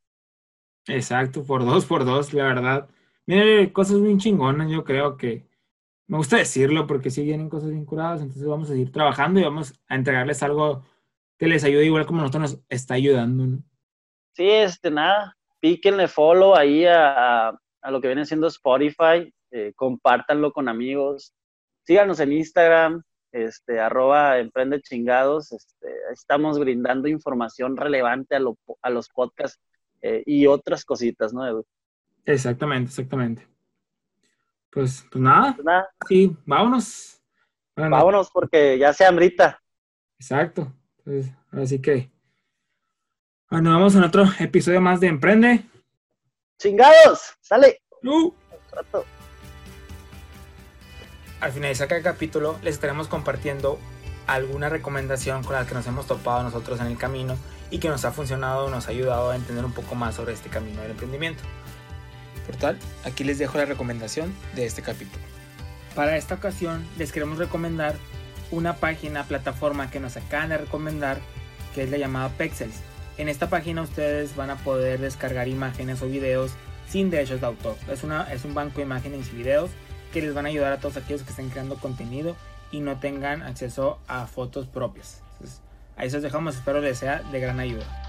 Exacto, 0.85 1.45
por 1.45 1.63
dos, 1.63 1.85
por 1.85 2.03
dos, 2.03 2.33
la 2.33 2.43
verdad. 2.43 2.89
Mire, 3.25 3.71
cosas 3.71 4.01
bien 4.01 4.19
chingonas, 4.19 4.69
yo 4.69 4.83
creo 4.83 5.15
que 5.15 5.47
me 6.07 6.17
gusta 6.17 6.35
decirlo 6.35 6.85
porque 6.85 7.09
sí 7.09 7.23
vienen 7.23 7.47
cosas 7.47 7.69
bien 7.69 7.85
curadas, 7.85 8.19
entonces 8.19 8.45
vamos 8.45 8.67
a 8.67 8.73
seguir 8.73 8.91
trabajando 8.91 9.39
y 9.39 9.43
vamos 9.43 9.79
a 9.87 9.95
entregarles 9.95 10.43
algo 10.43 10.83
que 11.39 11.47
les 11.47 11.63
ayude 11.63 11.85
igual 11.85 12.05
como 12.05 12.19
nosotros 12.19 12.51
nos 12.51 12.61
está 12.67 12.95
ayudando, 12.95 13.47
¿no? 13.47 13.63
Sí, 14.33 14.49
este, 14.49 14.91
nada, 14.91 15.37
píquenle 15.61 16.09
follow 16.09 16.53
ahí 16.53 16.85
a, 16.85 17.47
a, 17.47 17.91
lo 17.91 18.01
que 18.01 18.07
viene 18.07 18.25
siendo 18.25 18.47
Spotify, 18.47 19.33
eh, 19.51 19.71
compártanlo 19.73 20.51
con 20.51 20.67
amigos, 20.67 21.33
síganos 21.85 22.19
en 22.19 22.33
Instagram, 22.33 23.01
este, 23.35 23.81
arroba 23.81 24.39
emprende 24.39 24.81
chingados, 24.81 25.51
este, 25.51 25.87
estamos 26.13 26.57
brindando 26.57 27.09
información 27.09 27.75
relevante 27.75 28.35
a, 28.35 28.39
lo, 28.39 28.57
a 28.81 28.89
los 28.89 29.09
podcasts 29.09 29.59
eh, 30.01 30.23
y 30.25 30.47
otras 30.47 30.85
cositas, 30.85 31.33
¿no, 31.33 31.45
Edu? 31.45 31.65
Exactamente, 32.23 32.89
exactamente. 32.89 33.47
Pues, 34.71 35.05
pues 35.11 35.21
nada. 35.21 35.53
Pues 35.53 35.65
nada. 35.65 35.89
Sí, 36.07 36.37
vámonos. 36.45 37.21
vámonos 37.75 38.29
porque 38.31 38.77
ya 38.79 38.93
se 38.93 39.05
hambrita. 39.05 39.61
Exacto. 40.17 40.73
Pues, 41.03 41.29
así 41.51 41.81
que. 41.81 42.09
Bueno, 43.49 43.71
vamos 43.71 43.95
a 43.97 44.05
otro 44.05 44.23
episodio 44.39 44.79
más 44.79 45.01
de 45.01 45.07
Emprende. 45.07 45.65
¡Chingados! 46.57 47.35
¡Sale! 47.41 47.81
Uh. 48.01 48.31
Al 51.41 51.51
finalizar 51.51 51.87
cada 51.87 52.01
capítulo, 52.01 52.57
les 52.63 52.75
estaremos 52.75 53.07
compartiendo 53.07 53.77
alguna 54.25 54.69
recomendación 54.69 55.43
con 55.43 55.55
la 55.55 55.67
que 55.67 55.75
nos 55.75 55.85
hemos 55.85 56.07
topado 56.07 56.43
nosotros 56.43 56.79
en 56.79 56.87
el 56.87 56.97
camino 56.97 57.37
y 57.69 57.79
que 57.79 57.89
nos 57.89 58.05
ha 58.05 58.11
funcionado, 58.11 58.69
nos 58.69 58.87
ha 58.87 58.91
ayudado 58.91 59.31
a 59.31 59.35
entender 59.35 59.65
un 59.65 59.73
poco 59.73 59.95
más 59.95 60.15
sobre 60.15 60.33
este 60.33 60.49
camino 60.49 60.81
del 60.81 60.91
emprendimiento. 60.91 61.43
Por 62.45 62.55
tal, 62.55 62.79
aquí 63.03 63.23
les 63.23 63.37
dejo 63.37 63.57
la 63.57 63.65
recomendación 63.65 64.33
de 64.55 64.65
este 64.65 64.81
capítulo. 64.81 65.23
Para 65.93 66.17
esta 66.17 66.35
ocasión 66.35 66.87
les 66.97 67.11
queremos 67.11 67.37
recomendar 67.37 67.95
una 68.51 68.77
página, 68.77 69.23
plataforma 69.23 69.91
que 69.91 69.99
nos 69.99 70.15
acaban 70.17 70.49
de 70.49 70.57
recomendar, 70.57 71.19
que 71.73 71.83
es 71.83 71.89
la 71.89 71.97
llamada 71.97 72.29
Pexels. 72.29 72.75
En 73.17 73.27
esta 73.29 73.49
página 73.49 73.81
ustedes 73.81 74.35
van 74.35 74.51
a 74.51 74.57
poder 74.57 74.99
descargar 74.99 75.47
imágenes 75.47 76.01
o 76.01 76.07
videos 76.07 76.51
sin 76.87 77.09
derechos 77.09 77.41
de 77.41 77.47
autor. 77.47 77.75
Es, 77.91 78.03
una, 78.03 78.31
es 78.31 78.45
un 78.45 78.53
banco 78.53 78.77
de 78.77 78.83
imágenes 78.83 79.29
y 79.31 79.37
videos 79.37 79.71
que 80.15 80.21
les 80.21 80.33
van 80.33 80.45
a 80.45 80.47
ayudar 80.47 80.71
a 80.71 80.77
todos 80.77 80.95
aquellos 80.95 81.23
que 81.23 81.31
estén 81.31 81.49
creando 81.49 81.75
contenido 81.75 82.37
y 82.71 82.79
no 82.79 83.01
tengan 83.01 83.43
acceso 83.43 83.99
a 84.07 84.27
fotos 84.27 84.65
propias. 84.65 85.21
Ahí 85.97 86.09
se 86.09 86.21
dejamos, 86.21 86.55
espero 86.55 86.79
les 86.79 86.99
sea 86.99 87.21
de 87.33 87.39
gran 87.41 87.59
ayuda. 87.59 88.04